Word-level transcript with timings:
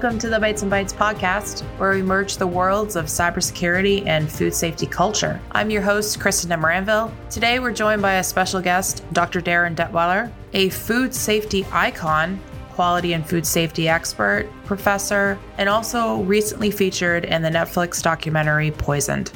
Welcome 0.00 0.18
to 0.20 0.30
the 0.30 0.40
Bites 0.40 0.62
and 0.62 0.72
Bytes 0.72 0.94
podcast, 0.94 1.60
where 1.76 1.90
we 1.90 2.00
merge 2.00 2.38
the 2.38 2.46
worlds 2.46 2.96
of 2.96 3.04
cybersecurity 3.04 4.06
and 4.06 4.32
food 4.32 4.54
safety 4.54 4.86
culture. 4.86 5.38
I'm 5.52 5.68
your 5.68 5.82
host, 5.82 6.18
Kristen 6.18 6.50
Moranville. 6.58 7.12
Today, 7.28 7.58
we're 7.58 7.74
joined 7.74 8.00
by 8.00 8.14
a 8.14 8.24
special 8.24 8.62
guest, 8.62 9.04
Dr. 9.12 9.42
Darin 9.42 9.76
Detwiler, 9.76 10.32
a 10.54 10.70
food 10.70 11.14
safety 11.14 11.66
icon, 11.70 12.40
quality 12.70 13.12
and 13.12 13.28
food 13.28 13.44
safety 13.44 13.90
expert, 13.90 14.48
professor, 14.64 15.38
and 15.58 15.68
also 15.68 16.22
recently 16.22 16.70
featured 16.70 17.26
in 17.26 17.42
the 17.42 17.50
Netflix 17.50 18.02
documentary 18.02 18.70
Poisoned. 18.70 19.30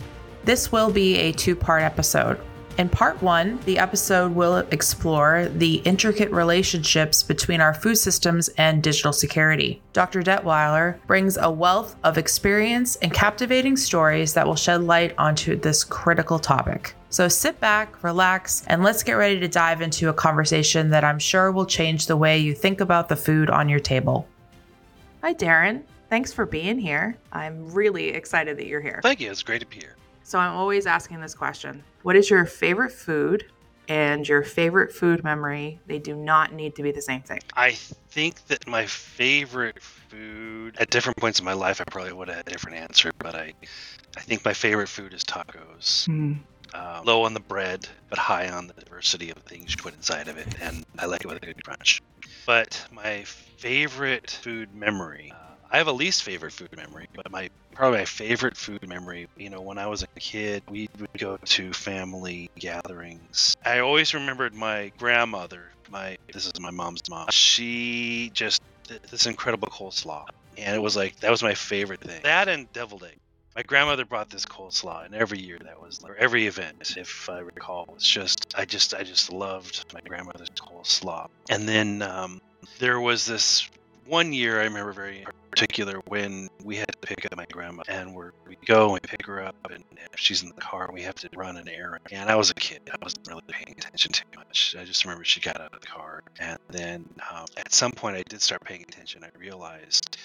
This 0.45 0.73
will 0.73 0.91
be 0.91 1.17
a 1.17 1.33
two 1.33 1.55
part 1.55 1.83
episode. 1.83 2.41
In 2.77 2.89
part 2.89 3.23
one, 3.23 3.61
the 3.67 3.79
episode 3.79 4.35
will 4.35 4.57
explore 4.73 5.49
the 5.49 5.77
intricate 5.85 6.33
relationships 6.33 7.23
between 7.23 7.61
our 7.61 7.73
food 7.73 7.95
systems 7.95 8.49
and 8.59 8.83
digital 8.83 9.13
security. 9.13 9.81
Dr. 9.93 10.23
Detwiler 10.23 10.99
brings 11.07 11.37
a 11.37 11.49
wealth 11.49 11.95
of 12.03 12.19
experience 12.19 12.97
and 12.97 13.15
captivating 13.15 13.77
stories 13.77 14.35
that 14.35 14.45
will 14.45 14.57
shed 14.57 14.83
light 14.83 15.15
onto 15.19 15.55
this 15.55 15.85
critical 15.85 16.41
topic. 16.41 16.97
So 17.11 17.29
sit 17.29 17.61
back, 17.61 18.03
relax, 18.03 18.65
and 18.67 18.83
let's 18.83 19.05
get 19.05 19.13
ready 19.13 19.39
to 19.39 19.47
dive 19.47 19.81
into 19.81 20.09
a 20.09 20.13
conversation 20.13 20.91
that 20.91 21.05
I'm 21.05 21.21
sure 21.21 21.53
will 21.53 21.67
change 21.67 22.07
the 22.07 22.17
way 22.17 22.39
you 22.39 22.55
think 22.55 22.81
about 22.81 23.09
the 23.09 23.15
food 23.15 23.51
on 23.51 23.69
your 23.69 23.79
table. 23.79 24.27
Hi, 25.23 25.33
Darin. 25.33 25.85
Thanks 26.11 26.33
for 26.33 26.45
being 26.45 26.81
here. 26.81 27.17
I'm 27.33 27.73
really 27.73 28.09
excited 28.09 28.57
that 28.57 28.67
you're 28.67 28.81
here. 28.81 28.99
Thank 29.01 29.21
you. 29.21 29.31
It's 29.31 29.45
great 29.45 29.61
to 29.61 29.67
be 29.67 29.77
here. 29.77 29.95
So 30.25 30.41
I'm 30.41 30.55
always 30.55 30.87
asking 30.87 31.21
this 31.21 31.35
question 31.35 31.85
What 32.05 32.17
is 32.17 32.29
your 32.29 32.45
favorite 32.45 32.93
food 32.93 33.47
and 33.89 34.29
your 34.29 34.43
favorite 34.43 34.93
food 34.93 35.25
memory? 35.25 35.81
They 35.87 35.99
do 35.99 36.15
not 36.15 36.53
need 36.53 36.77
to 36.77 36.83
be 36.83 36.93
the 36.93 37.01
same 37.01 37.23
thing. 37.23 37.41
I 37.57 37.71
think 37.71 38.47
that 38.49 38.67
my 38.67 38.85
favorite 38.85 39.83
food 39.83 40.77
at 40.79 40.91
different 40.91 41.17
points 41.17 41.39
in 41.39 41.47
my 41.47 41.55
life, 41.55 41.81
I 41.81 41.85
probably 41.85 42.13
would 42.13 42.29
have 42.29 42.37
had 42.37 42.47
a 42.47 42.51
different 42.51 42.77
answer, 42.77 43.11
but 43.17 43.35
I, 43.35 43.55
I 44.19 44.21
think 44.21 44.45
my 44.45 44.53
favorite 44.53 44.91
food 44.91 45.15
is 45.15 45.25
tacos. 45.25 46.07
Mm. 46.07 46.41
Uh, 46.75 47.01
low 47.07 47.23
on 47.23 47.33
the 47.33 47.41
bread, 47.41 47.89
but 48.11 48.19
high 48.19 48.51
on 48.51 48.67
the 48.67 48.75
diversity 48.75 49.31
of 49.31 49.39
things 49.39 49.71
you 49.71 49.83
put 49.83 49.95
inside 49.95 50.29
of 50.29 50.37
it, 50.37 50.61
and 50.61 50.85
I 50.99 51.07
like 51.07 51.23
it 51.25 51.29
with 51.29 51.39
a 51.39 51.47
good 51.47 51.65
crunch. 51.65 52.03
But 52.45 52.87
my 52.93 53.23
favorite 53.25 54.31
food 54.31 54.75
memory, 54.75 55.33
uh, 55.35 55.44
I 55.71 55.79
have 55.79 55.89
a 55.89 55.93
least 55.93 56.23
favorite 56.23 56.53
food 56.53 56.77
memory, 56.77 57.09
but 57.15 57.31
my 57.31 57.51
probably 57.73 57.99
my 57.99 58.05
favorite 58.05 58.57
food 58.57 58.87
memory. 58.89 59.29
You 59.37 59.51
know, 59.51 59.61
when 59.61 59.79
I 59.79 59.87
was 59.87 60.03
a 60.03 60.21
kid, 60.21 60.63
we 60.69 60.89
would 60.99 61.19
go 61.19 61.37
to 61.37 61.73
family 61.73 62.51
gatherings. 62.59 63.57
I 63.65 63.81
always 63.81 64.15
remembered 64.15 64.55
my 64.55 64.93
grandmother. 64.99 65.71
My 65.91 66.17
this 66.33 66.47
is 66.47 66.53
my 66.61 66.71
mom's 66.71 67.03
mom. 67.09 67.29
She 67.31 68.31
just 68.35 68.63
this 69.11 69.27
incredible 69.27 69.69
coleslaw, 69.69 70.27
and 70.57 70.75
it 70.75 70.81
was 70.81 70.97
like 70.97 71.21
that 71.21 71.31
was 71.31 71.43
my 71.43 71.55
favorite 71.55 72.01
thing. 72.01 72.21
That 72.23 72.49
and 72.49 72.73
deviled 72.73 73.05
egg. 73.05 73.19
My 73.57 73.63
grandmother 73.63 74.05
brought 74.05 74.31
this 74.31 74.45
coleslaw, 74.45 75.05
and 75.05 75.15
every 75.15 75.39
year 75.39 75.59
that 75.63 75.81
was, 75.81 76.01
or 76.05 76.17
every 76.17 76.49
event, 76.49 76.95
if 76.97 77.31
I 77.31 77.39
recall, 77.39 77.87
was 77.93 78.03
just 78.03 78.53
I 78.57 78.65
just 78.65 78.95
I 78.95 79.05
just 79.05 79.33
loved 79.33 79.93
my 79.95 80.01
grandmother's 80.07 80.51
coleslaw. 80.51 81.29
And 81.49 81.69
then 81.69 82.03
um, 82.03 82.41
there 82.79 82.99
was 82.99 83.27
this 83.27 83.69
one 84.07 84.33
year 84.33 84.61
I 84.61 84.65
remember 84.65 84.93
very 84.93 85.25
particular 85.55 86.01
when 86.09 86.49
we 86.65 86.75
had 86.75 86.89
to 86.89 86.99
pick 86.99 87.25
up 87.25 87.37
my 87.37 87.47
grandma 87.53 87.85
and 87.87 88.13
we're, 88.13 88.33
we 88.49 88.57
go 88.67 88.85
and 88.85 88.93
we 88.95 89.01
pick 89.01 89.25
her 89.27 89.41
up 89.41 89.55
and 89.71 89.85
if 90.13 90.19
she's 90.19 90.43
in 90.43 90.49
the 90.49 90.61
car 90.61 90.91
we 90.93 91.03
have 91.03 91.15
to 91.15 91.29
run 91.37 91.57
an 91.57 91.69
errand. 91.69 92.03
And 92.11 92.29
i 92.29 92.35
was 92.35 92.51
a 92.51 92.55
kid. 92.55 92.81
I 92.93 92.97
wasn't 93.01 93.29
really 93.29 93.43
paying 93.47 93.77
attention 93.79 94.11
too 94.13 94.25
much. 94.37 94.75
I 94.79 94.85
just 94.85 95.05
remember 95.05 95.25
she 95.25 95.41
got 95.41 95.61
out 95.61 95.73
of 95.73 95.81
the 95.81 95.87
car 95.87 96.25
and 96.41 96.59
then 96.71 97.09
um, 97.33 97.47
at 97.57 97.73
some 97.73 97.93
point 97.93 98.17
i 98.17 98.23
did 98.29 98.43
start 98.43 98.65
paying 98.65 98.83
attention. 98.83 99.23
I 99.23 99.31
realized 99.39 100.19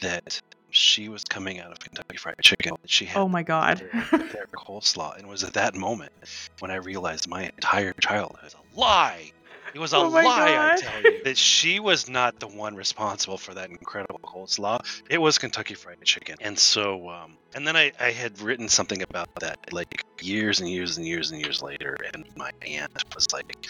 that 0.00 0.40
she 0.70 1.10
was 1.10 1.24
coming 1.24 1.60
out 1.60 1.72
of 1.72 1.80
Kentucky 1.80 2.16
Fried 2.16 2.36
Chicken. 2.40 2.76
She 2.86 3.04
had 3.04 3.20
oh 3.20 3.28
my 3.28 3.42
god, 3.42 3.78
their, 4.10 4.18
their 4.18 4.46
coleslaw, 4.54 5.14
and 5.16 5.24
it 5.24 5.28
was 5.28 5.42
at 5.44 5.54
that 5.54 5.74
moment 5.74 6.12
when 6.60 6.70
I 6.70 6.76
realized 6.76 7.28
my 7.28 7.44
entire 7.44 7.92
childhood 7.94 8.38
was 8.44 8.54
a 8.54 8.80
lie. 8.80 9.32
It 9.74 9.78
was 9.78 9.92
a 9.92 9.96
Oh 9.98 10.08
lie, 10.08 10.72
I 10.72 10.76
tell 10.76 11.02
you, 11.02 11.22
that 11.24 11.36
she 11.36 11.80
was 11.80 12.08
not 12.08 12.40
the 12.40 12.48
one 12.48 12.74
responsible 12.74 13.38
for 13.38 13.54
that 13.54 13.70
incredible 13.70 14.20
coleslaw. 14.22 14.80
It 15.08 15.18
was 15.18 15.38
Kentucky 15.38 15.74
Fried 15.74 16.02
Chicken. 16.02 16.36
And 16.40 16.58
so, 16.58 17.08
um, 17.08 17.36
and 17.54 17.66
then 17.66 17.76
I, 17.76 17.92
I 18.00 18.10
had 18.10 18.40
written 18.40 18.68
something 18.68 19.02
about 19.02 19.28
that 19.40 19.72
like 19.72 20.04
years 20.20 20.60
and 20.60 20.68
years 20.68 20.96
and 20.98 21.06
years 21.06 21.30
and 21.30 21.40
years 21.40 21.62
later. 21.62 21.96
And 22.12 22.24
my 22.36 22.50
aunt 22.66 22.92
was 23.14 23.26
like, 23.32 23.66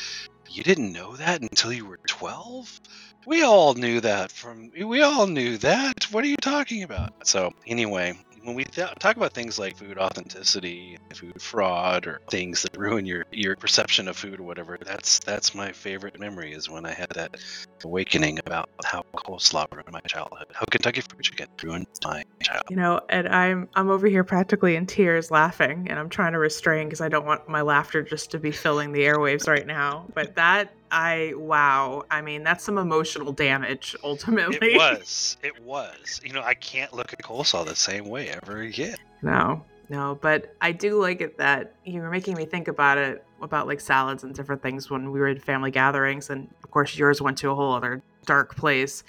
You 0.48 0.62
didn't 0.62 0.92
know 0.92 1.16
that 1.16 1.42
until 1.42 1.72
you 1.72 1.86
were 1.86 2.00
12? 2.06 2.80
We 3.26 3.42
all 3.42 3.74
knew 3.74 4.00
that 4.00 4.32
from, 4.32 4.70
we 4.82 5.02
all 5.02 5.26
knew 5.26 5.58
that. 5.58 6.04
What 6.10 6.24
are 6.24 6.28
you 6.28 6.36
talking 6.36 6.82
about? 6.82 7.26
So, 7.26 7.52
anyway, 7.66 8.18
when 8.42 8.54
we 8.54 8.64
th- 8.64 8.94
talk 8.98 9.16
about 9.16 9.32
things 9.32 9.58
like 9.58 9.76
food 9.76 9.98
authenticity, 9.98 10.98
food 11.14 11.40
fraud, 11.40 12.06
or 12.06 12.20
things 12.30 12.62
that 12.62 12.76
ruin 12.76 13.04
your, 13.04 13.24
your 13.30 13.56
perception 13.56 14.08
of 14.08 14.16
food 14.16 14.40
or 14.40 14.44
whatever, 14.44 14.78
that's 14.84 15.18
that's 15.20 15.54
my 15.54 15.72
favorite 15.72 16.18
memory 16.18 16.52
is 16.52 16.68
when 16.68 16.86
I 16.86 16.92
had 16.92 17.10
that 17.10 17.36
awakening 17.84 18.38
about 18.38 18.68
how 18.84 19.04
coleslaw 19.14 19.66
ruined 19.72 19.92
my 19.92 20.00
childhood, 20.00 20.46
how 20.52 20.64
Kentucky 20.70 21.02
Fried 21.02 21.22
Chicken 21.22 21.46
ruined 21.62 21.86
my 22.04 22.24
childhood. 22.42 22.70
You 22.70 22.76
know, 22.76 23.00
and 23.08 23.28
I'm 23.28 23.68
I'm 23.74 23.90
over 23.90 24.06
here 24.06 24.24
practically 24.24 24.76
in 24.76 24.86
tears 24.86 25.30
laughing, 25.30 25.86
and 25.90 25.98
I'm 25.98 26.08
trying 26.08 26.32
to 26.32 26.38
restrain 26.38 26.86
because 26.86 27.00
I 27.00 27.08
don't 27.08 27.26
want 27.26 27.48
my 27.48 27.62
laughter 27.62 28.02
just 28.02 28.30
to 28.32 28.38
be 28.38 28.50
filling 28.50 28.92
the 28.92 29.00
airwaves 29.00 29.46
right 29.46 29.66
now. 29.66 30.06
But 30.14 30.34
that 30.36 30.72
I 30.90 31.34
wow, 31.36 32.04
I 32.10 32.20
mean 32.20 32.42
that's 32.42 32.64
some 32.64 32.78
emotional 32.78 33.32
damage 33.32 33.96
ultimately. 34.04 34.74
It 34.74 34.76
was, 34.76 35.36
it 35.42 35.62
was. 35.62 36.20
You 36.24 36.32
know, 36.32 36.42
I 36.42 36.54
can't 36.54 36.92
look 36.92 37.12
at 37.12 37.22
coleslaw 37.22 37.66
the 37.66 37.76
same 37.76 38.06
way 38.08 38.28
ever 38.28 38.58
again. 38.60 38.96
No, 39.22 39.64
no, 39.88 40.18
but 40.20 40.54
I 40.60 40.72
do 40.72 41.00
like 41.00 41.20
it 41.20 41.38
that 41.38 41.74
you 41.84 42.00
were 42.00 42.10
making 42.10 42.36
me 42.36 42.44
think 42.46 42.68
about 42.68 42.98
it 42.98 43.24
about 43.42 43.66
like 43.66 43.80
salads 43.80 44.22
and 44.22 44.34
different 44.34 44.62
things 44.62 44.90
when 44.90 45.10
we 45.10 45.20
were 45.20 45.28
at 45.28 45.42
family 45.42 45.70
gatherings, 45.70 46.30
and 46.30 46.48
of 46.62 46.70
course 46.70 46.96
yours 46.96 47.20
went 47.20 47.38
to 47.38 47.50
a 47.50 47.54
whole 47.54 47.72
other 47.72 48.02
dark 48.26 48.54
place. 48.54 49.02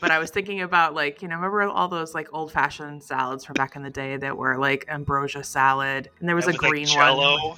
but 0.00 0.10
I 0.10 0.18
was 0.18 0.30
thinking 0.36 0.62
about 0.62 0.94
like 0.94 1.20
you 1.22 1.28
know 1.28 1.36
remember 1.36 1.62
all 1.62 1.88
those 1.88 2.14
like 2.14 2.28
old 2.32 2.52
fashioned 2.52 3.02
salads 3.02 3.44
from 3.44 3.54
back 3.54 3.76
in 3.76 3.82
the 3.82 3.90
day 3.90 4.16
that 4.16 4.36
were 4.36 4.56
like 4.58 4.84
ambrosia 4.88 5.44
salad, 5.44 6.10
and 6.20 6.28
there 6.28 6.36
was 6.36 6.46
That 6.46 6.54
a 6.56 6.58
green 6.58 6.88
like 6.88 7.16
one. 7.16 7.56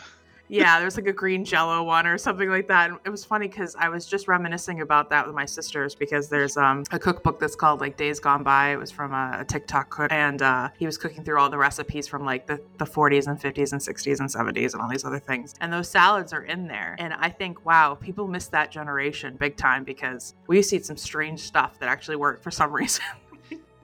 Yeah, 0.48 0.78
there 0.78 0.84
was 0.84 0.96
like 0.96 1.06
a 1.06 1.12
green 1.12 1.44
jello 1.44 1.82
one 1.82 2.06
or 2.06 2.18
something 2.18 2.48
like 2.48 2.68
that. 2.68 2.90
And 2.90 2.98
it 3.04 3.10
was 3.10 3.24
funny 3.24 3.48
because 3.48 3.74
I 3.76 3.88
was 3.88 4.06
just 4.06 4.28
reminiscing 4.28 4.80
about 4.80 5.10
that 5.10 5.26
with 5.26 5.34
my 5.34 5.44
sisters 5.44 5.94
because 5.94 6.28
there's 6.28 6.56
um, 6.56 6.84
a 6.90 6.98
cookbook 6.98 7.40
that's 7.40 7.56
called 7.56 7.80
like 7.80 7.96
Days 7.96 8.20
Gone 8.20 8.42
By. 8.42 8.72
It 8.72 8.78
was 8.78 8.90
from 8.90 9.12
a, 9.12 9.38
a 9.40 9.44
TikTok 9.44 9.90
cook, 9.90 10.12
and 10.12 10.42
uh, 10.42 10.68
he 10.78 10.86
was 10.86 10.98
cooking 10.98 11.24
through 11.24 11.38
all 11.38 11.48
the 11.48 11.58
recipes 11.58 12.06
from 12.06 12.24
like 12.24 12.46
the, 12.46 12.60
the 12.78 12.84
40s 12.84 13.26
and 13.26 13.40
50s 13.40 13.72
and 13.72 13.80
60s 13.80 14.20
and 14.20 14.28
70s 14.28 14.74
and 14.74 14.82
all 14.82 14.88
these 14.88 15.04
other 15.04 15.18
things. 15.18 15.54
And 15.60 15.72
those 15.72 15.88
salads 15.88 16.32
are 16.32 16.44
in 16.44 16.66
there. 16.66 16.96
And 16.98 17.14
I 17.14 17.30
think, 17.30 17.64
wow, 17.64 17.94
people 17.94 18.28
miss 18.28 18.46
that 18.48 18.70
generation 18.70 19.36
big 19.36 19.56
time 19.56 19.84
because 19.84 20.34
we 20.46 20.56
used 20.56 20.70
to 20.70 20.76
eat 20.76 20.86
some 20.86 20.96
strange 20.96 21.40
stuff 21.40 21.78
that 21.78 21.88
actually 21.88 22.16
worked 22.16 22.42
for 22.42 22.50
some 22.50 22.72
reason. 22.84 23.04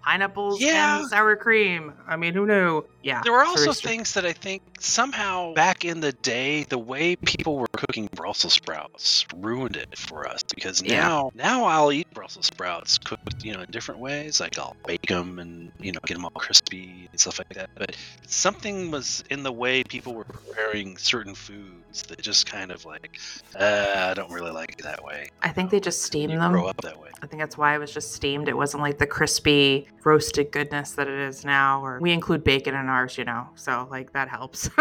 Pineapples 0.02 0.60
Yeah. 0.60 1.00
and 1.00 1.08
sour 1.08 1.36
cream. 1.36 1.92
I 2.08 2.16
mean, 2.16 2.34
who 2.34 2.46
knew? 2.46 2.84
Yeah. 3.02 3.20
There 3.22 3.32
were 3.32 3.44
also 3.44 3.72
str- 3.72 3.88
things 3.88 4.14
that 4.14 4.26
I 4.26 4.32
think 4.32 4.62
somehow 4.78 5.54
back 5.54 5.84
in 5.84 6.00
the 6.00 6.12
day, 6.12 6.64
the 6.64 6.78
way 6.78 7.16
people 7.16 7.56
were 7.56 7.68
cooking 7.72 8.08
Brussels 8.14 8.52
sprouts 8.54 9.24
ruined 9.36 9.76
it 9.76 9.96
for 9.96 10.26
us 10.28 10.42
because 10.42 10.82
Yeah. 10.82 11.00
now 11.00 11.30
now 11.34 11.64
I'll 11.64 11.92
eat 11.92 12.10
Brussels 12.12 12.46
sprouts 12.46 12.98
cooked 12.98 13.44
you 13.44 13.52
know 13.54 13.60
in 13.60 13.70
different 13.70 14.00
ways. 14.00 14.40
Like 14.40 14.58
I'll 14.58 14.76
bake 14.86 15.06
them 15.06 15.38
and 15.38 15.72
you 15.80 15.92
know 15.92 16.00
get 16.06 16.14
them 16.14 16.24
all 16.24 16.30
crispy 16.32 17.08
and 17.10 17.20
stuff 17.20 17.38
like 17.38 17.54
that. 17.54 17.70
But 17.76 17.96
something 18.26 18.90
was 18.90 19.24
in 19.30 19.42
the 19.42 19.52
way 19.52 19.82
people 19.84 20.14
were 20.14 20.24
preparing 20.24 20.96
certain 20.98 21.34
foods 21.34 22.02
that 22.08 22.20
just 22.20 22.46
kind 22.46 22.70
of 22.70 22.84
like 22.84 23.18
uh, 23.58 24.08
I 24.10 24.14
don't 24.14 24.30
really 24.30 24.50
like 24.52 24.72
it 24.78 24.82
that 24.84 25.02
way. 25.04 25.30
I 25.42 25.48
think 25.50 25.70
they 25.70 25.80
just 25.80 26.02
steam 26.02 26.30
them. 26.30 26.52
grow 26.52 26.66
up 26.66 26.80
that 26.82 27.00
way. 27.00 27.08
I 27.22 27.26
think 27.26 27.40
that's 27.40 27.58
why 27.58 27.74
it 27.74 27.78
was 27.78 27.92
just 27.92 28.12
steamed. 28.12 28.48
It 28.48 28.56
wasn't 28.56 28.82
like 28.82 28.98
the 28.98 29.06
crispy 29.06 29.88
roasted 30.04 30.50
goodness 30.52 30.92
that 30.92 31.08
it 31.08 31.18
is 31.18 31.44
now. 31.44 31.84
Or 31.84 31.98
we 32.00 32.12
include 32.12 32.44
bacon 32.44 32.74
in 32.74 32.86
ours, 32.86 33.18
you 33.18 33.24
know, 33.24 33.48
so 33.54 33.88
like 33.90 34.12
that 34.12 34.28
helps. 34.28 34.68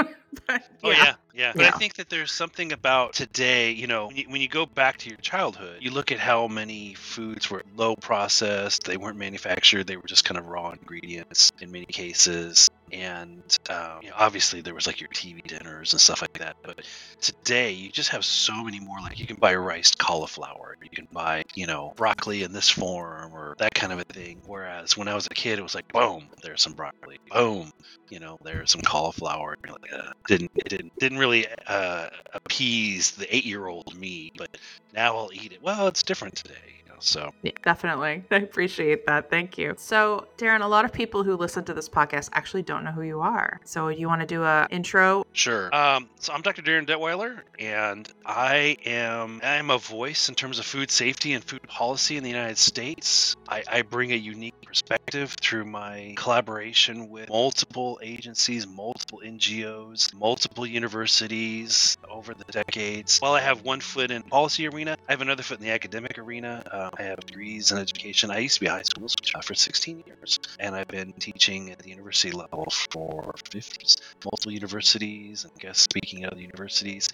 but, 0.47 0.63
Oh 0.83 0.91
yeah, 0.91 1.15
yeah. 1.33 1.51
But 1.55 1.63
Yeah. 1.63 1.71
I 1.73 1.77
think 1.77 1.95
that 1.95 2.09
there's 2.09 2.31
something 2.31 2.71
about 2.71 3.13
today. 3.13 3.71
You 3.71 3.87
know, 3.87 4.07
when 4.07 4.15
you, 4.15 4.25
when 4.29 4.41
you 4.41 4.47
go 4.47 4.65
back 4.65 4.97
to 4.99 5.09
your 5.09 5.17
childhood, 5.17 5.77
you 5.81 5.91
look 5.91 6.11
at 6.11 6.19
how 6.19 6.47
many 6.47 6.93
foods 6.93 7.49
were 7.49 7.63
low 7.75 7.95
processed. 7.95 8.83
They 8.83 8.97
weren't 8.97 9.17
manufactured. 9.17 9.87
They 9.87 9.97
were 9.97 10.07
just 10.07 10.25
kind 10.25 10.37
of 10.37 10.47
raw 10.47 10.71
ingredients 10.71 11.51
in 11.59 11.71
many 11.71 11.85
cases. 11.85 12.69
And 12.91 13.43
um, 13.69 13.99
you 14.01 14.09
know, 14.09 14.15
obviously 14.17 14.61
there 14.61 14.73
was 14.73 14.87
like 14.87 14.99
your 14.99 15.09
TV 15.09 15.43
dinners 15.43 15.93
and 15.93 16.01
stuff 16.01 16.21
like 16.21 16.33
that. 16.39 16.57
But 16.63 16.81
today 17.21 17.71
you 17.71 17.91
just 17.91 18.09
have 18.09 18.25
so 18.25 18.63
many 18.63 18.79
more. 18.79 18.99
Like 19.01 19.19
you 19.19 19.27
can 19.27 19.37
buy 19.37 19.55
rice 19.55 19.93
cauliflower. 19.95 20.77
You 20.81 20.89
can 20.89 21.07
buy 21.11 21.43
you 21.55 21.67
know 21.67 21.93
broccoli 21.95 22.43
in 22.43 22.53
this 22.53 22.69
form 22.69 23.33
that 23.57 23.73
kind 23.73 23.91
of 23.93 23.99
a 23.99 24.03
thing. 24.13 24.41
Whereas 24.45 24.95
when 24.97 25.07
I 25.07 25.15
was 25.15 25.27
a 25.29 25.33
kid, 25.35 25.59
it 25.59 25.63
was 25.63 25.75
like 25.75 25.85
boom, 25.93 26.29
there's 26.43 26.61
some 26.61 26.73
broccoli. 26.73 27.17
Boom, 27.31 27.71
you 28.09 28.19
know, 28.19 28.37
there's 28.43 28.71
some 28.71 28.81
cauliflower. 28.81 29.55
Like, 29.67 29.93
uh, 29.93 30.11
didn't 30.27 30.49
it 30.55 30.69
didn't 30.69 30.91
didn't 30.99 31.17
really 31.19 31.47
uh, 31.67 32.07
appease 32.33 33.11
the 33.11 33.33
eight 33.35 33.45
year 33.45 33.67
old 33.67 33.95
me, 33.95 34.29
but 34.37 34.47
now 34.93 35.17
I'll 35.17 35.31
eat 35.33 35.51
it. 35.53 35.61
Well, 35.61 35.87
it's 35.87 36.03
different 36.03 36.35
today. 36.35 36.78
So 36.99 37.33
yeah, 37.41 37.51
definitely, 37.63 38.23
I 38.31 38.35
appreciate 38.35 39.05
that. 39.05 39.29
Thank 39.29 39.57
you. 39.57 39.75
So 39.77 40.27
Darin, 40.37 40.61
a 40.61 40.67
lot 40.67 40.85
of 40.85 40.93
people 40.93 41.23
who 41.23 41.35
listen 41.35 41.63
to 41.65 41.73
this 41.73 41.89
podcast 41.89 42.29
actually 42.33 42.63
don't 42.63 42.83
know 42.83 42.91
who 42.91 43.01
you 43.01 43.21
are. 43.21 43.59
So 43.63 43.91
do 43.91 43.99
you 43.99 44.07
want 44.07 44.21
to 44.21 44.27
do 44.27 44.43
a 44.43 44.67
intro? 44.69 45.25
Sure. 45.33 45.73
Um, 45.73 46.09
so 46.19 46.33
I'm 46.33 46.41
Dr. 46.41 46.61
Darin 46.61 46.85
Detwiler, 46.85 47.41
and 47.57 48.09
I 48.25 48.77
am 48.85 49.41
I'm 49.43 49.69
a 49.69 49.77
voice 49.77 50.29
in 50.29 50.35
terms 50.35 50.59
of 50.59 50.65
food 50.65 50.91
safety 50.91 51.33
and 51.33 51.43
food 51.43 51.63
policy 51.63 52.17
in 52.17 52.23
the 52.23 52.29
United 52.29 52.57
States. 52.57 53.35
I, 53.47 53.63
I 53.67 53.81
bring 53.81 54.11
a 54.11 54.15
unique 54.15 54.59
perspective 54.61 55.35
through 55.41 55.65
my 55.65 56.13
collaboration 56.17 57.09
with 57.09 57.29
multiple 57.29 57.99
agencies, 58.03 58.67
multiple 58.67 59.21
NGOs, 59.25 60.13
multiple 60.13 60.65
universities 60.65 61.97
over 62.09 62.33
the 62.33 62.45
decades. 62.51 63.19
While 63.19 63.33
I 63.33 63.41
have 63.41 63.63
one 63.63 63.79
foot 63.79 64.11
in 64.11 64.21
policy 64.23 64.67
arena, 64.67 64.97
I 65.07 65.11
have 65.11 65.21
another 65.21 65.43
foot 65.43 65.59
in 65.59 65.65
the 65.65 65.71
academic 65.71 66.17
arena. 66.17 66.88
I 66.97 67.03
have 67.03 67.19
degrees 67.25 67.71
in 67.71 67.77
education. 67.77 68.31
I 68.31 68.39
used 68.39 68.55
to 68.55 68.61
be 68.61 68.67
a 68.67 68.71
high 68.71 68.83
school 68.83 69.07
teacher 69.07 69.41
for 69.41 69.53
16 69.53 70.03
years, 70.05 70.39
and 70.59 70.75
I've 70.75 70.87
been 70.87 71.13
teaching 71.13 71.71
at 71.71 71.79
the 71.79 71.89
university 71.89 72.31
level 72.31 72.67
for 72.91 73.33
50 73.51 73.87
multiple 74.25 74.51
universities 74.51 75.45
and 75.45 75.53
guest 75.59 75.81
speaking 75.81 76.23
at 76.23 76.33
other 76.33 76.41
universities 76.41 77.09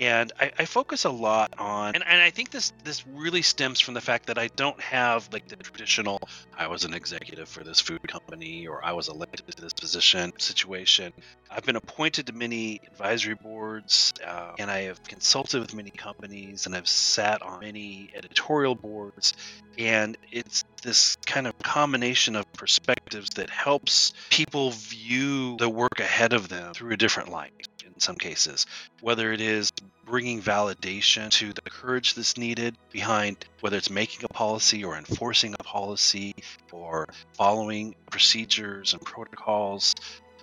and 0.00 0.32
I, 0.40 0.50
I, 0.58 0.64
focus 0.64 1.04
a 1.04 1.10
lot 1.10 1.52
on 1.58 1.94
and, 1.94 2.04
and 2.06 2.22
i 2.22 2.30
think 2.30 2.50
this 2.50 2.72
this 2.84 3.06
really 3.06 3.42
stems 3.42 3.80
from 3.80 3.94
the 3.94 4.00
fact 4.00 4.26
that 4.26 4.38
i 4.38 4.48
don't 4.56 4.80
have 4.80 5.28
like 5.32 5.46
the 5.48 5.56
traditional 5.56 6.20
i 6.56 6.66
was 6.66 6.84
an 6.84 6.94
executive 6.94 7.48
for 7.48 7.62
this 7.62 7.80
food 7.80 8.06
company 8.08 8.66
or 8.66 8.84
i 8.84 8.92
was 8.92 9.08
elected 9.08 9.46
to 9.46 9.62
this 9.62 9.72
position 9.72 10.32
situation. 10.38 11.12
I've 11.50 11.64
been 11.64 11.76
appointed 11.76 12.26
to 12.26 12.32
many 12.32 12.80
advisory 12.86 13.34
boards 13.34 14.12
uh, 14.26 14.52
and 14.58 14.70
i 14.70 14.82
have 14.82 15.02
consulted 15.02 15.60
with 15.60 15.74
many 15.74 15.90
companies 15.90 16.66
and 16.66 16.74
i've 16.74 16.88
sat 16.88 17.42
on 17.42 17.60
many 17.60 18.10
editorial 18.14 18.74
boards. 18.74 19.34
And 19.78 20.18
it's 20.30 20.64
this 20.82 21.16
kind 21.26 21.46
of 21.46 21.56
combination 21.58 22.36
of 22.36 22.50
perspectives 22.52 23.30
that 23.36 23.50
helps 23.50 24.12
people 24.30 24.72
view 24.72 25.56
the 25.58 25.68
work 25.68 26.00
ahead 26.00 26.32
of 26.32 26.48
them 26.48 26.74
through 26.74 26.92
a 26.92 26.96
different 26.96 27.30
light 27.30 27.68
in 27.94 28.00
some 28.00 28.16
cases, 28.16 28.66
whether 29.00 29.32
it 29.32 29.40
is 29.40 29.70
bringing 30.04 30.42
validation 30.42 31.30
to 31.30 31.52
the 31.52 31.62
courage 31.62 32.14
that's 32.14 32.36
needed 32.36 32.76
behind 32.90 33.44
whether 33.60 33.76
it's 33.76 33.90
making 33.90 34.24
a 34.24 34.28
policy 34.28 34.82
or 34.84 34.96
enforcing 34.96 35.54
a 35.58 35.62
policy 35.62 36.34
or 36.72 37.08
following 37.34 37.94
procedures 38.10 38.92
and 38.92 39.02
protocols, 39.02 39.94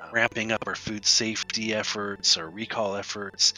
uh, 0.02 0.08
ramping 0.12 0.52
up 0.52 0.66
our 0.68 0.76
food 0.76 1.06
safety 1.06 1.74
efforts 1.74 2.38
or 2.38 2.50
recall 2.50 2.96
efforts, 2.96 3.54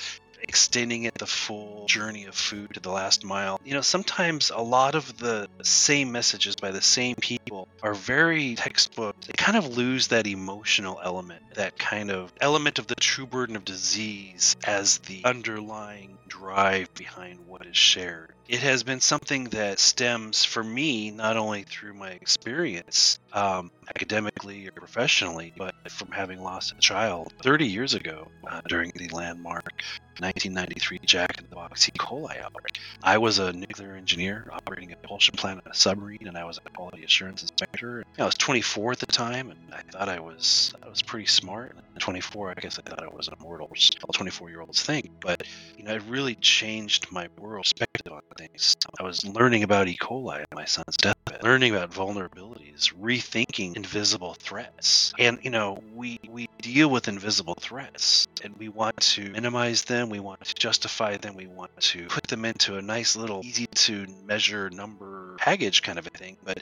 extending 0.49 1.03
it 1.03 1.13
the 1.13 1.27
full 1.27 1.85
journey 1.85 2.25
of 2.25 2.33
food 2.33 2.73
to 2.73 2.79
the 2.79 2.89
last 2.89 3.23
mile. 3.23 3.61
You 3.63 3.75
know, 3.75 3.81
sometimes 3.81 4.49
a 4.49 4.61
lot 4.61 4.95
of 4.95 5.17
the 5.19 5.47
same 5.61 6.11
messages 6.11 6.55
by 6.55 6.71
the 6.71 6.81
same 6.81 7.15
people 7.21 7.67
are 7.83 7.93
very 7.93 8.55
textbook. 8.55 9.15
They 9.21 9.33
kind 9.37 9.57
of 9.57 9.77
lose 9.77 10.07
that 10.07 10.25
emotional 10.25 10.99
element, 11.03 11.43
that 11.53 11.77
kind 11.77 12.09
of 12.09 12.33
element 12.41 12.79
of 12.79 12.87
the 12.87 12.95
true 12.95 13.27
burden 13.27 13.55
of 13.55 13.63
disease 13.63 14.55
as 14.65 14.97
the 14.99 15.21
underlying 15.23 16.17
drive 16.27 16.91
behind 16.95 17.45
what 17.45 17.65
is 17.67 17.77
shared. 17.77 18.33
It 18.49 18.61
has 18.61 18.81
been 18.81 18.99
something 18.99 19.43
that 19.49 19.77
stems 19.77 20.43
for 20.43 20.63
me 20.63 21.11
not 21.11 21.37
only 21.37 21.61
through 21.61 21.93
my 21.93 22.09
experience 22.09 23.19
um, 23.31 23.69
academically 23.95 24.67
or 24.67 24.71
professionally, 24.71 25.53
but 25.55 25.75
from 25.87 26.09
having 26.11 26.41
lost 26.41 26.73
a 26.75 26.81
child 26.81 27.31
30 27.43 27.67
years 27.67 27.93
ago 27.93 28.27
uh, 28.49 28.61
during 28.67 28.91
the 28.95 29.07
landmark 29.09 29.83
1993 30.19 30.99
Jack 31.05 31.37
in 31.37 31.45
the 31.47 31.55
Box 31.55 31.87
E. 31.87 31.91
coli 31.99 32.41
outbreak. 32.41 32.79
I 33.03 33.19
was 33.19 33.37
a 33.37 33.53
nuclear 33.53 33.95
engineer 33.95 34.49
operating 34.51 34.91
a 34.91 34.95
propulsion 34.97 35.35
plant 35.37 35.61
on 35.63 35.71
a 35.71 35.75
submarine, 35.75 36.27
and 36.27 36.35
I 36.35 36.43
was 36.43 36.59
a 36.65 36.69
quality 36.71 37.03
assurance 37.03 37.43
inspector. 37.43 38.03
I 38.17 38.25
was 38.25 38.35
24 38.35 38.93
at 38.93 38.99
the 38.99 39.05
time, 39.05 39.51
and 39.51 39.59
I 39.71 39.81
thought 39.91 40.09
I 40.09 40.19
was 40.19 40.73
I 40.83 40.89
was 40.89 41.03
pretty 41.03 41.27
smart. 41.27 41.77
At 41.95 42.01
24, 42.01 42.49
I 42.49 42.53
guess 42.59 42.79
I 42.79 42.89
thought 42.89 43.03
I 43.03 43.07
was 43.07 43.29
immortal. 43.39 43.69
All 44.03 44.13
24 44.13 44.49
year 44.49 44.61
olds 44.61 44.81
think, 44.81 45.11
but 45.21 45.43
you 45.77 45.83
know, 45.83 45.93
it 45.93 46.03
really 46.09 46.35
changed 46.35 47.11
my 47.11 47.27
world 47.39 47.63
perspective 47.63 48.11
on 48.11 48.21
things. 48.39 48.75
I 48.99 49.03
was 49.03 49.25
learning 49.25 49.63
about 49.63 49.87
E. 49.87 49.97
coli 49.99 50.41
at 50.41 50.53
my 50.53 50.65
son's 50.65 50.97
deathbed, 50.97 51.43
learning 51.43 51.75
about 51.75 51.91
vulnerabilities, 51.91 52.93
rethinking 52.93 53.75
invisible 53.75 54.33
threats, 54.33 55.13
and 55.19 55.39
you 55.43 55.49
know, 55.49 55.83
we 55.93 56.19
we 56.29 56.47
deal 56.61 56.89
with 56.89 57.07
invisible 57.07 57.55
threats, 57.55 58.27
and 58.43 58.55
we 58.57 58.69
want 58.69 58.97
to 58.97 59.29
minimize 59.29 59.83
them 59.83 60.09
we 60.09 60.19
want 60.19 60.43
to 60.43 60.53
justify 60.55 61.17
them, 61.17 61.35
we 61.35 61.47
want 61.47 61.71
to 61.79 62.07
put 62.07 62.27
them 62.27 62.45
into 62.45 62.77
a 62.77 62.81
nice 62.81 63.15
little 63.15 63.41
easy 63.43 63.67
to 63.67 64.07
measure 64.25 64.69
number 64.69 65.35
package 65.37 65.81
kind 65.81 65.99
of 65.99 66.07
a 66.07 66.11
thing. 66.11 66.37
But 66.43 66.59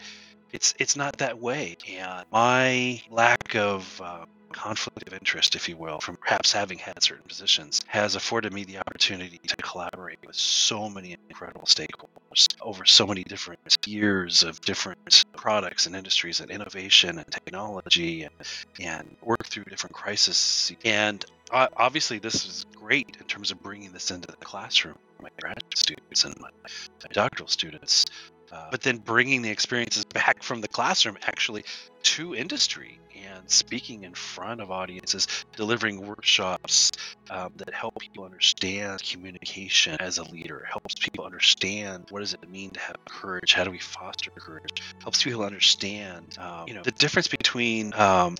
it's 0.52 0.74
it's 0.80 0.96
not 0.96 1.18
that 1.18 1.40
way. 1.40 1.78
And 1.90 2.26
my 2.32 3.02
lack 3.10 3.56
of 3.56 4.02
uh, 4.04 4.26
conflict 4.52 5.08
of 5.08 5.14
interest, 5.14 5.56
if 5.56 5.70
you 5.70 5.78
will, 5.78 6.00
from 6.00 6.18
perhaps 6.18 6.52
having 6.52 6.78
had 6.78 7.02
certain 7.02 7.28
positions, 7.28 7.82
has 7.88 8.16
afforded 8.16 8.54
me 8.54 8.64
the 8.64 8.80
opportunity 8.80 9.40
to 9.48 9.56
collaborate 9.58 10.20
with 10.26 10.36
so 10.36 10.90
many 10.90 11.16
incredible 11.30 11.66
stakeholders 11.66 12.48
over 12.62 12.86
so 12.86 13.08
many 13.08 13.24
different 13.24 13.60
years 13.86 14.44
of 14.44 14.60
different 14.62 15.26
products 15.36 15.86
and 15.86 15.96
industries 15.96 16.40
and 16.40 16.52
innovation 16.52 17.18
and 17.18 17.32
technology 17.32 18.24
and, 18.24 18.34
and 18.80 19.18
work 19.22 19.46
through 19.46 19.64
different 19.66 19.96
crises. 19.96 20.74
And 20.86 21.24
uh, 21.52 21.68
obviously, 21.78 22.20
this 22.20 22.46
is 22.46 22.66
great 22.76 23.18
in 23.20 23.26
terms 23.26 23.52
of 23.52 23.62
bringing 23.62 23.92
this 23.92 24.12
into 24.12 24.28
the 24.28 24.38
classroom 24.38 24.98
my 25.22 25.30
graduate 25.40 25.78
students 25.78 26.26
and 26.26 26.40
my, 26.40 26.50
my 26.64 27.10
doctoral 27.12 27.48
students. 27.48 28.06
Uh, 28.52 28.68
but 28.72 28.82
then 28.82 28.98
bringing 28.98 29.42
the 29.42 29.50
experiences 29.50 30.06
back 30.14 30.44
from 30.44 30.62
the 30.62 30.68
classroom 30.68 31.18
actually 31.24 31.64
to 32.04 32.36
industry 32.36 33.00
and 33.16 33.50
speaking 33.50 34.04
in 34.04 34.14
front 34.14 34.62
of 34.62 34.72
audiences, 34.72 35.28
delivering 35.56 36.06
workshops 36.06 36.92
um, 37.30 37.52
that 37.58 37.74
help 37.74 37.98
people 38.00 38.24
understand 38.24 39.02
communication 39.04 39.98
as 40.00 40.18
a 40.18 40.24
leader, 40.24 40.66
helps 40.70 40.96
people 40.96 41.26
understand 41.26 42.06
what 42.10 42.20
does 42.20 42.34
it 42.34 42.50
mean 42.50 42.70
to 42.72 42.80
have 42.80 42.96
courage, 43.10 43.54
how 43.54 43.64
do 43.64 43.72
we 43.72 43.80
foster 43.80 44.32
courage, 44.32 44.82
helps 45.02 45.24
people 45.24 45.44
understand, 45.44 46.38
um, 46.40 46.68
you 46.68 46.74
know, 46.74 46.84
the 46.84 46.92
difference 46.92 47.28
between 47.28 47.94
um, 47.96 48.36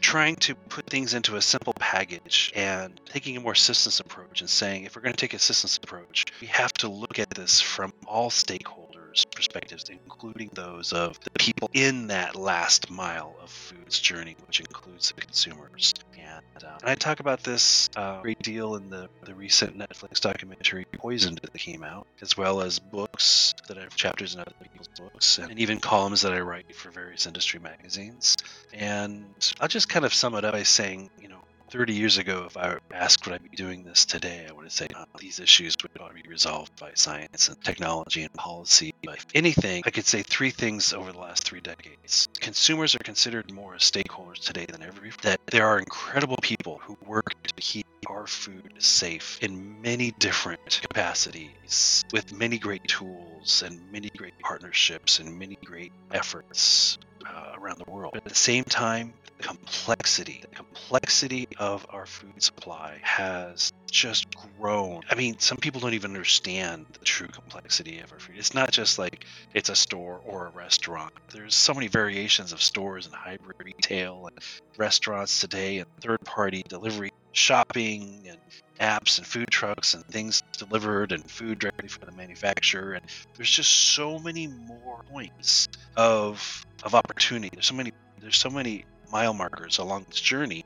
trying 0.00 0.36
to 0.36 0.54
put 0.54 0.86
things 0.86 1.14
into 1.14 1.36
a 1.36 1.42
simple 1.42 1.74
package 1.74 2.52
and 2.54 2.98
taking 3.06 3.36
a 3.36 3.40
more 3.40 3.54
systems 3.54 4.00
approach 4.00 4.40
and 4.40 4.48
saying 4.48 4.84
if 4.84 4.96
we're 4.96 5.02
going 5.02 5.12
to 5.12 5.20
take 5.20 5.34
a 5.34 5.38
systems 5.38 5.78
approach 5.82 6.24
we 6.40 6.46
have 6.46 6.72
to 6.72 6.88
look 6.88 7.18
at 7.18 7.28
this 7.30 7.60
from 7.60 7.92
all 8.06 8.30
stakeholders 8.30 8.89
perspectives, 9.30 9.88
including 9.88 10.50
those 10.54 10.92
of 10.92 11.18
the 11.20 11.30
people 11.30 11.70
in 11.72 12.08
that 12.08 12.36
last 12.36 12.90
mile 12.90 13.36
of 13.42 13.50
food's 13.50 13.98
journey, 13.98 14.36
which 14.46 14.60
includes 14.60 15.12
the 15.12 15.20
consumers. 15.20 15.94
And, 16.18 16.64
uh, 16.64 16.78
and 16.80 16.90
I 16.90 16.94
talk 16.94 17.20
about 17.20 17.42
this 17.42 17.88
uh, 17.96 18.00
a 18.00 18.02
uh, 18.02 18.22
great 18.22 18.40
deal 18.40 18.76
in 18.76 18.90
the, 18.90 19.08
the 19.24 19.34
recent 19.34 19.78
Netflix 19.78 20.20
documentary 20.20 20.84
Poisoned 20.84 21.40
that 21.42 21.54
came 21.54 21.82
out, 21.82 22.06
as 22.20 22.36
well 22.36 22.60
as 22.60 22.78
books 22.78 23.54
that 23.68 23.78
I 23.78 23.82
have 23.82 23.96
chapters 23.96 24.34
in 24.34 24.40
other 24.40 24.52
people's 24.62 24.88
books, 24.88 25.38
and 25.38 25.58
even 25.58 25.80
columns 25.80 26.22
that 26.22 26.32
I 26.32 26.40
write 26.40 26.74
for 26.74 26.90
various 26.90 27.26
industry 27.26 27.60
magazines. 27.60 28.36
And 28.72 29.24
I'll 29.60 29.68
just 29.68 29.88
kind 29.88 30.04
of 30.04 30.14
sum 30.14 30.34
it 30.34 30.44
up 30.44 30.52
by 30.52 30.62
saying, 30.62 31.10
you 31.20 31.28
know, 31.28 31.40
30 31.70 31.94
years 31.94 32.18
ago, 32.18 32.44
if 32.46 32.56
I 32.56 32.76
asked 32.92 33.24
would 33.26 33.34
I 33.34 33.38
be 33.38 33.56
doing 33.56 33.84
this 33.84 34.04
today, 34.04 34.46
I 34.48 34.52
would 34.52 34.70
say 34.72 34.88
uh, 34.94 35.04
these 35.18 35.38
issues 35.38 35.76
would 35.82 35.92
probably 35.94 36.22
be 36.22 36.28
resolved 36.28 36.72
by 36.80 36.90
science 36.94 37.48
and 37.48 37.56
technology 37.62 38.22
and 38.22 38.32
policy. 38.32 38.90
But 39.04 39.18
if 39.18 39.26
anything, 39.34 39.82
I 39.86 39.90
could 39.90 40.04
say 40.04 40.22
three 40.22 40.50
things 40.50 40.92
over 40.92 41.12
the 41.12 41.18
last 41.18 41.44
three 41.44 41.60
decades. 41.60 42.26
Consumers 42.40 42.96
are 42.96 43.04
considered 43.04 43.52
more 43.52 43.76
as 43.76 43.82
stakeholders 43.82 44.40
today 44.40 44.66
than 44.68 44.82
ever 44.82 45.00
before. 45.00 45.18
That 45.22 45.38
there 45.46 45.66
are 45.66 45.78
incredible 45.78 46.38
people 46.42 46.80
who 46.84 46.96
work 47.06 47.30
to 47.46 47.54
keep 47.60 47.86
our 48.08 48.26
food 48.26 48.68
safe 48.78 49.38
in 49.40 49.80
many 49.80 50.10
different 50.18 50.80
capacities 50.82 52.02
with 52.12 52.32
many 52.32 52.58
great 52.58 52.82
tools 52.88 53.62
and 53.64 53.78
many 53.92 54.08
great 54.16 54.34
partnerships 54.42 55.20
and 55.20 55.38
many 55.38 55.56
great 55.64 55.92
efforts 56.10 56.98
uh, 57.34 57.52
around 57.54 57.78
the 57.78 57.90
world. 57.90 58.12
But 58.14 58.24
at 58.24 58.28
the 58.28 58.34
same 58.34 58.64
time, 58.64 59.14
the 59.38 59.44
complexity, 59.44 60.42
the 60.48 60.54
complexity 60.54 61.48
of 61.58 61.86
our 61.90 62.06
food 62.06 62.42
supply 62.42 62.98
has 63.02 63.72
just 63.90 64.26
grown. 64.58 65.02
I 65.10 65.14
mean, 65.14 65.38
some 65.38 65.58
people 65.58 65.80
don't 65.80 65.94
even 65.94 66.12
understand 66.12 66.86
the 66.92 67.04
true 67.04 67.28
complexity 67.28 68.00
of 68.00 68.12
our 68.12 68.18
food. 68.18 68.36
It's 68.38 68.54
not 68.54 68.70
just 68.70 68.98
like 68.98 69.24
it's 69.54 69.68
a 69.68 69.76
store 69.76 70.20
or 70.24 70.46
a 70.46 70.50
restaurant. 70.50 71.12
There's 71.32 71.54
so 71.54 71.74
many 71.74 71.88
variations 71.88 72.52
of 72.52 72.62
stores 72.62 73.06
and 73.06 73.14
hybrid 73.14 73.56
retail 73.64 74.28
and 74.28 74.38
restaurants 74.76 75.40
today 75.40 75.78
and 75.78 75.88
third 76.00 76.20
party 76.20 76.64
delivery 76.68 77.12
shopping 77.32 78.24
and 78.28 78.38
apps 78.80 79.18
and 79.18 79.26
food 79.26 79.48
trucks 79.50 79.94
and 79.94 80.04
things 80.06 80.42
delivered 80.56 81.12
and 81.12 81.30
food 81.30 81.58
directly 81.58 81.88
from 81.88 82.06
the 82.06 82.12
manufacturer 82.12 82.94
and 82.94 83.04
there's 83.36 83.50
just 83.50 83.70
so 83.70 84.18
many 84.18 84.48
more 84.48 85.04
points 85.10 85.68
of 85.96 86.64
of 86.82 86.94
opportunity 86.94 87.50
there's 87.52 87.66
so 87.66 87.74
many 87.74 87.92
there's 88.20 88.38
so 88.38 88.50
many 88.50 88.84
mile 89.12 89.34
markers 89.34 89.78
along 89.78 90.04
this 90.08 90.20
journey 90.20 90.64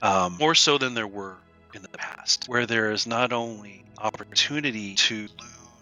um, 0.00 0.36
more 0.38 0.54
so 0.54 0.78
than 0.78 0.94
there 0.94 1.06
were 1.06 1.36
in 1.74 1.82
the 1.82 1.88
past 1.88 2.44
where 2.46 2.66
there 2.66 2.90
is 2.90 3.06
not 3.06 3.32
only 3.32 3.84
opportunity 3.98 4.94
to 4.94 5.28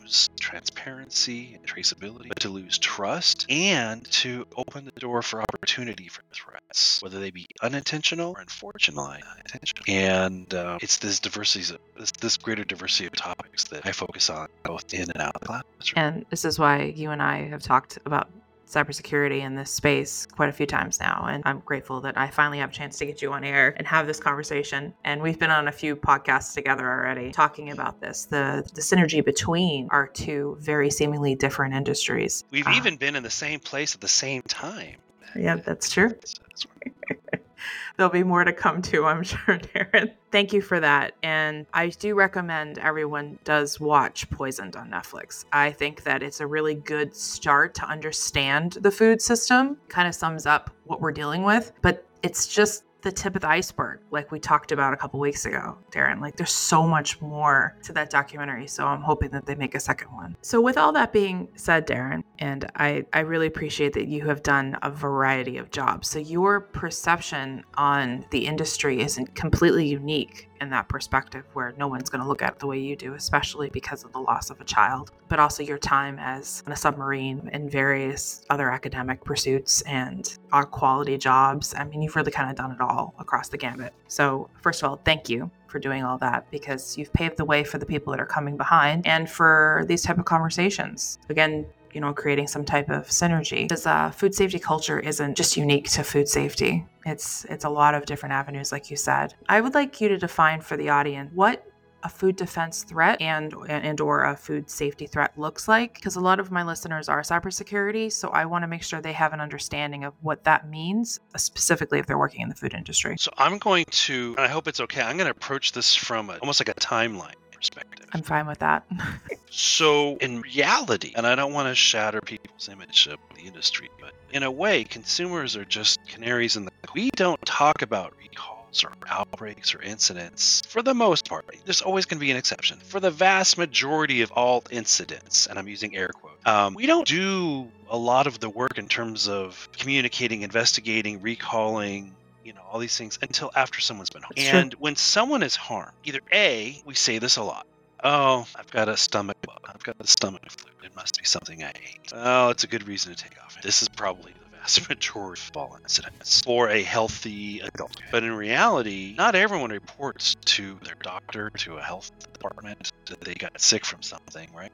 lose 0.01 0.29
transparency 0.41 1.55
and 1.55 1.67
traceability, 1.67 2.29
but 2.29 2.41
to 2.41 2.49
lose 2.49 2.79
trust 2.79 3.47
and 3.49 4.05
to 4.11 4.47
open 4.57 4.85
the 4.85 5.01
door 5.01 5.23
for 5.23 5.41
opportunity 5.41 6.09
for 6.09 6.23
threats, 6.33 7.01
whether 7.03 7.21
they 7.21 7.31
be 7.31 7.47
unintentional 7.63 8.33
or 8.33 8.41
unfortunately 8.41 9.23
unintentional. 9.33 9.85
And 9.89 10.53
uh, 10.53 10.79
it's 10.83 10.99
this 10.99 11.21
diversity, 11.21 11.77
this, 11.97 12.11
this 12.21 12.37
greater 12.37 12.65
diversity 12.65 13.07
of 13.07 13.13
topics 13.13 13.65
that 13.65 13.87
I 13.87 13.93
focus 13.93 14.31
on 14.31 14.49
both 14.65 14.93
in 14.93 15.11
and 15.11 15.21
out 15.21 15.35
of 15.37 15.41
the 15.41 15.47
classroom. 15.47 15.95
And 15.97 16.27
this 16.31 16.45
is 16.45 16.59
why 16.59 16.83
you 16.83 17.11
and 17.11 17.23
I 17.23 17.49
have 17.49 17.63
talked 17.63 17.99
about 18.05 18.29
cybersecurity 18.71 19.41
in 19.41 19.55
this 19.55 19.71
space 19.71 20.27
quite 20.27 20.49
a 20.49 20.53
few 20.53 20.67
times 20.67 21.01
now. 21.01 21.27
And 21.29 21.43
I'm 21.45 21.61
grateful 21.61 22.01
that 22.03 22.17
I 22.17 22.29
finally 22.29 22.59
have 22.59 22.71
a 22.71 22.73
chance 22.73 22.99
to 22.99 23.07
get 23.07 23.21
you 23.21 23.33
on 23.33 23.45
air 23.45 23.75
and 23.77 23.87
have 23.87 24.07
this 24.07 24.21
conversation. 24.21 24.95
And 25.05 25.21
we've 25.21 25.39
been 25.39 25.51
on 25.51 25.69
a 25.69 25.73
few 25.73 25.97
podcasts 25.97 26.55
together 26.55 26.89
already 26.89 27.33
talking 27.33 27.71
about 27.71 28.01
this 28.01 28.25
the, 28.25 28.69
the 28.75 28.81
synergy 28.81 29.25
between 29.25 29.89
our 29.91 30.07
two 30.07 30.57
very 30.61 30.91
seemingly 30.91 31.35
different 31.35 31.75
industries. 31.75 32.45
We've 32.51 32.67
uh, 32.67 32.75
even 32.77 32.97
been 32.97 33.17
in 33.17 33.23
the 33.23 33.31
same 33.31 33.61
place 33.61 33.95
at 33.95 34.01
the 34.01 34.09
same 34.09 34.43
time. 34.43 34.97
Yeah, 35.37 35.57
that's 35.57 35.91
true. 35.91 36.15
There'll 37.97 38.13
be 38.13 38.23
more 38.23 38.45
to 38.45 38.53
come 38.53 38.83
to, 38.83 39.07
I'm 39.07 39.23
sure, 39.25 39.59
Darin. 39.59 40.13
Thank 40.31 40.53
you 40.53 40.63
for 40.63 40.81
that. 40.81 41.15
And 41.23 41.67
I 41.73 41.89
do 41.89 42.15
recommend 42.15 42.79
everyone 42.79 43.39
does 43.45 43.81
watch 43.81 44.29
Poisoned 44.31 44.77
on 44.77 44.91
Netflix. 44.91 45.45
I 45.53 45.73
think 45.73 46.03
that 46.05 46.23
it's 46.23 46.41
a 46.41 46.47
really 46.47 46.75
good 46.75 47.15
start 47.15 47.75
to 47.77 47.85
understand 47.85 48.73
the 48.81 48.91
food 48.91 49.21
system, 49.21 49.77
kind 49.89 50.09
of 50.09 50.15
sums 50.15 50.47
up 50.47 50.71
what 50.85 51.01
we're 51.01 51.13
dealing 51.13 51.43
with, 51.43 51.73
but 51.83 52.05
it's 52.23 52.47
just 52.47 52.85
the 53.03 53.13
tip 53.13 53.35
of 53.35 53.43
the 53.43 53.49
iceberg, 53.49 54.01
like 54.11 54.31
we 54.31 54.39
talked 54.39 54.73
about 54.73 54.93
a 54.93 54.97
couple 54.97 55.21
weeks 55.21 55.47
ago, 55.47 55.79
Darin. 55.91 56.21
Like 56.21 56.37
there's 56.37 56.53
so 56.53 56.87
much 56.87 57.21
more 57.21 57.77
to 57.83 57.93
that 57.95 58.11
documentary. 58.11 58.67
So 58.67 58.87
I'm 58.87 59.03
hoping 59.03 59.31
that 59.31 59.47
they 59.47 59.55
make 59.55 59.75
a 59.75 59.81
second 59.81 60.09
one. 60.13 60.37
So 60.43 60.61
with 60.61 60.77
all 60.77 60.93
that 60.93 61.13
being 61.13 61.49
said, 61.55 61.87
Darin, 61.87 62.25
and 62.39 62.71
I, 62.77 63.05
I 63.13 63.21
really 63.21 63.47
appreciate 63.47 63.93
that 63.95 64.09
you 64.09 64.27
have 64.27 64.43
done 64.43 64.77
a 64.83 64.91
variety 64.91 65.57
of 65.59 65.71
jobs. 65.71 66.09
So 66.09 66.19
your 66.19 66.61
perception 66.61 67.65
on 67.75 68.27
the 68.31 68.47
industry 68.47 69.01
isn't 69.01 69.35
completely 69.35 69.87
unique 69.87 70.50
in 70.61 70.71
that 70.71 70.89
perspective 70.89 71.45
where 71.53 71.73
no 71.79 71.89
one's 71.89 72.11
going 72.11 72.23
to 72.23 72.29
look 72.29 72.43
at 72.43 72.53
it 72.53 72.59
the 72.59 72.67
way 72.67 72.79
you 72.79 72.97
do, 72.97 73.15
especially 73.15 73.71
because 73.71 74.05
of 74.05 74.13
the 74.13 74.19
loss 74.19 74.51
of 74.51 74.61
a 74.61 74.65
child, 74.65 75.11
but 75.29 75.39
also 75.39 75.63
your 75.63 75.79
time 75.79 76.19
as 76.19 76.63
on 76.67 76.73
a 76.73 76.77
submarine 76.77 77.49
and 77.53 77.71
various 77.71 78.45
other 78.51 78.71
academic 78.71 79.25
pursuits 79.25 79.83
and 79.83 80.39
our 80.53 80.65
quality 80.65 81.17
jobs. 81.17 81.75
I 81.77 81.85
mean, 81.85 82.03
you've 82.03 82.17
really 82.17 82.33
kind 82.33 82.51
of 82.51 82.57
done 82.57 82.73
it 82.73 82.81
all 82.81 83.15
across 83.19 83.49
the 83.49 83.59
gambit. 83.59 83.93
So, 84.09 84.51
first 84.61 84.83
of 84.83 84.89
all, 84.89 84.97
thank 85.05 85.29
you 85.29 85.51
for 85.69 85.79
doing 85.79 86.03
all 86.03 86.19
that 86.19 86.51
because 86.51 86.99
you've 86.99 87.13
paved 87.13 87.37
the 87.37 87.45
way 87.45 87.63
for 87.65 87.79
the 87.79 87.87
people 87.87 88.11
that 88.13 88.21
are 88.21 88.27
coming 88.27 88.57
behind 88.57 89.07
and 89.07 89.31
for 89.31 89.85
these 89.87 90.03
type 90.03 90.19
of 90.19 90.25
conversations. 90.25 91.19
Again, 91.29 91.65
you 91.95 92.01
know, 92.01 92.13
creating 92.13 92.47
some 92.47 92.65
type 92.65 92.91
of 92.91 93.09
synergy. 93.09 93.63
Because 93.63 93.87
uh, 93.87 94.11
food 94.11 94.35
safety 94.35 94.59
culture 94.59 94.99
isn't 94.99 95.37
just 95.37 95.57
unique 95.57 95.89
to 95.91 96.03
food 96.03 96.29
safety. 96.29 96.85
It's 97.07 97.45
it's 97.47 97.65
a 97.65 97.71
lot 97.71 97.95
of 97.95 98.07
different 98.07 98.35
avenues, 98.35 98.73
like 98.73 98.91
you 98.91 98.97
said. 98.97 99.35
I 99.49 99.61
would 99.61 99.75
like 99.75 100.01
you 100.01 100.09
to 100.09 100.19
define 100.19 100.61
for 100.61 100.77
the 100.77 100.91
audience 100.91 101.31
what 101.35 101.67
a 102.03 102.09
food 102.09 102.37
defense 102.37 102.83
threat 102.83 103.21
and 103.21 103.55
and 103.69 104.01
or 104.01 104.25
a 104.25 104.37
food 104.37 104.71
safety 104.71 105.07
threat 105.07 105.37
looks 105.39 105.69
like 105.69 105.95
because 105.95 106.17
a 106.17 106.21
lot 106.21 106.41
of 106.41 106.51
my 106.51 106.63
listeners 106.63 107.09
are 107.09 107.21
cybersecurity 107.21 108.11
so 108.11 108.29
i 108.31 108.45
want 108.45 108.63
to 108.63 108.67
make 108.67 108.83
sure 108.83 109.01
they 109.01 109.13
have 109.13 109.33
an 109.33 109.41
understanding 109.41 110.05
of 110.05 110.15
what 110.23 110.45
that 110.45 110.69
means 110.69 111.21
specifically 111.37 111.99
if 111.99 112.07
they're 112.07 112.19
working 112.19 112.41
in 112.41 112.49
the 112.49 112.55
food 112.55 112.75
industry 112.75 113.17
so 113.19 113.31
i'm 113.37 113.59
going 113.59 113.85
to 113.91 114.35
i 114.39 114.49
hope 114.49 114.67
it's 114.67 114.81
okay 114.81 115.03
i'm 115.03 115.17
going 115.17 115.27
to 115.27 115.31
approach 115.31 115.73
this 115.73 115.95
from 115.95 116.31
a, 116.31 116.37
almost 116.39 116.61
like 116.61 116.69
a 116.69 116.81
timeline 116.81 117.35
perspective. 117.61 118.07
I'm 118.15 118.23
fine 118.23 118.47
with 118.47 118.61
that. 118.61 118.87
so, 119.51 120.17
in 120.17 120.41
reality, 120.41 121.13
and 121.15 121.27
I 121.27 121.35
don't 121.35 121.53
want 121.53 121.69
to 121.69 121.75
shatter 121.75 122.21
people's 122.23 122.69
image 122.71 123.07
of 123.07 123.19
the 123.37 123.43
industry, 123.43 123.91
but 124.01 124.13
in 124.33 124.43
a 124.43 124.51
way, 124.51 124.85
consumers 124.85 125.57
are 125.57 125.65
just 125.67 125.99
canaries 126.09 126.57
in 126.57 126.65
the. 126.65 126.71
We 126.95 127.11
don't 127.11 127.41
talk 127.45 127.83
about 127.83 128.15
recalls 128.19 128.83
or 128.83 128.93
outbreaks 129.09 129.75
or 129.75 129.83
incidents 129.83 130.63
for 130.69 130.81
the 130.81 130.95
most 130.95 131.29
part. 131.29 131.45
There's 131.67 131.83
always 131.83 132.07
going 132.07 132.19
to 132.19 132.25
be 132.25 132.31
an 132.31 132.39
exception. 132.39 132.79
For 132.79 132.99
the 132.99 133.11
vast 133.11 133.59
majority 133.59 134.23
of 134.23 134.33
all 134.33 134.65
incidents, 134.71 135.47
and 135.47 135.59
I'm 135.59 135.69
using 135.69 135.95
air 135.95 136.09
quotes, 136.09 136.47
um, 136.47 136.73
we 136.75 136.87
don't 136.87 137.07
do 137.07 137.71
a 137.91 137.99
lot 137.99 138.27
of 138.27 138.41
the 138.41 138.49
work 138.49 138.79
in 138.79 138.89
terms 138.89 139.29
of 139.29 139.69
communicating, 139.77 140.43
investigating, 140.43 141.21
recalling, 141.21 142.15
you 142.45 142.53
know, 142.53 142.61
all 142.71 142.79
these 142.79 142.97
things 142.97 143.19
until 143.23 143.51
after 143.55 143.81
someone's 143.81 144.11
been 144.11 144.23
harmed. 144.23 144.39
and 144.39 144.75
when 144.75 144.97
someone 144.97 145.43
is 145.43 145.57
harmed, 145.57 145.93
either 146.05 146.21
A, 146.33 146.81
we 146.85 146.95
say 146.95 147.19
this 147.19 147.37
a 147.37 147.43
lot. 147.43 147.67
Oh, 148.03 148.47
I've 148.57 148.71
got 148.71 148.89
a 148.89 148.97
stomach 148.97 149.37
bug. 149.43 149.61
I've 149.67 149.83
got 149.83 149.97
a 150.01 150.07
stomach 150.07 150.43
flu. 150.51 150.71
It 150.83 150.97
must 150.97 151.19
be 151.19 151.25
something 151.25 151.63
I 151.63 151.71
ate. 151.71 152.13
Oh, 152.15 152.49
it's 152.49 152.65
a 152.65 152.67
good 152.67 152.89
reason 152.89 153.15
to 153.15 153.23
take 153.23 153.39
off. 153.43 153.61
This 153.63 153.83
is 153.83 153.89
probably 153.89 154.33
the 154.33 154.57
vast 154.59 154.89
majority 154.89 155.43
of 155.51 155.57
all 155.57 155.77
incidents 155.83 156.41
for 156.41 156.71
a 156.71 156.83
healthy 156.83 157.61
adult. 157.61 157.97
But 158.11 158.23
in 158.23 158.33
reality, 158.33 159.15
not 159.17 159.35
everyone 159.35 159.71
reports 159.71 160.37
to 160.47 160.79
their 160.83 160.97
doctor, 161.03 161.51
to 161.51 161.77
a 161.77 161.83
health 161.83 162.11
department, 162.33 162.91
that 163.07 163.21
they 163.21 163.35
got 163.35 163.61
sick 163.61 163.85
from 163.85 164.03
something, 164.03 164.49
right? 164.55 164.73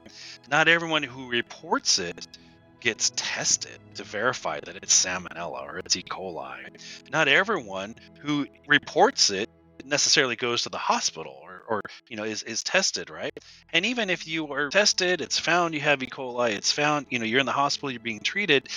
Not 0.49 0.69
everyone 0.69 1.03
who 1.03 1.29
reports 1.29 1.99
it 1.99 2.27
gets 2.79 3.11
tested 3.15 3.79
to 3.95 4.03
verify 4.03 4.59
that 4.59 4.75
it's 4.75 5.05
salmonella 5.05 5.63
or 5.63 5.79
it's 5.79 5.95
E. 5.95 6.03
coli. 6.03 6.55
Not 7.11 7.27
everyone 7.27 7.95
who 8.19 8.47
reports 8.67 9.29
it 9.29 9.49
necessarily 9.85 10.35
goes 10.35 10.63
to 10.63 10.69
the 10.69 10.77
hospital 10.77 11.39
or, 11.41 11.63
or 11.67 11.81
you 12.09 12.17
know 12.17 12.23
is, 12.23 12.43
is 12.43 12.63
tested 12.63 13.09
right 13.09 13.31
and 13.71 13.85
even 13.85 14.09
if 14.09 14.27
you 14.27 14.51
are 14.51 14.69
tested 14.69 15.21
it's 15.21 15.39
found 15.39 15.73
you 15.73 15.79
have 15.79 16.01
e 16.03 16.07
coli 16.07 16.51
it's 16.51 16.71
found 16.71 17.05
you 17.09 17.19
know 17.19 17.25
you're 17.25 17.39
in 17.39 17.45
the 17.45 17.51
hospital 17.51 17.89
you're 17.89 17.99
being 17.99 18.19
treated 18.19 18.67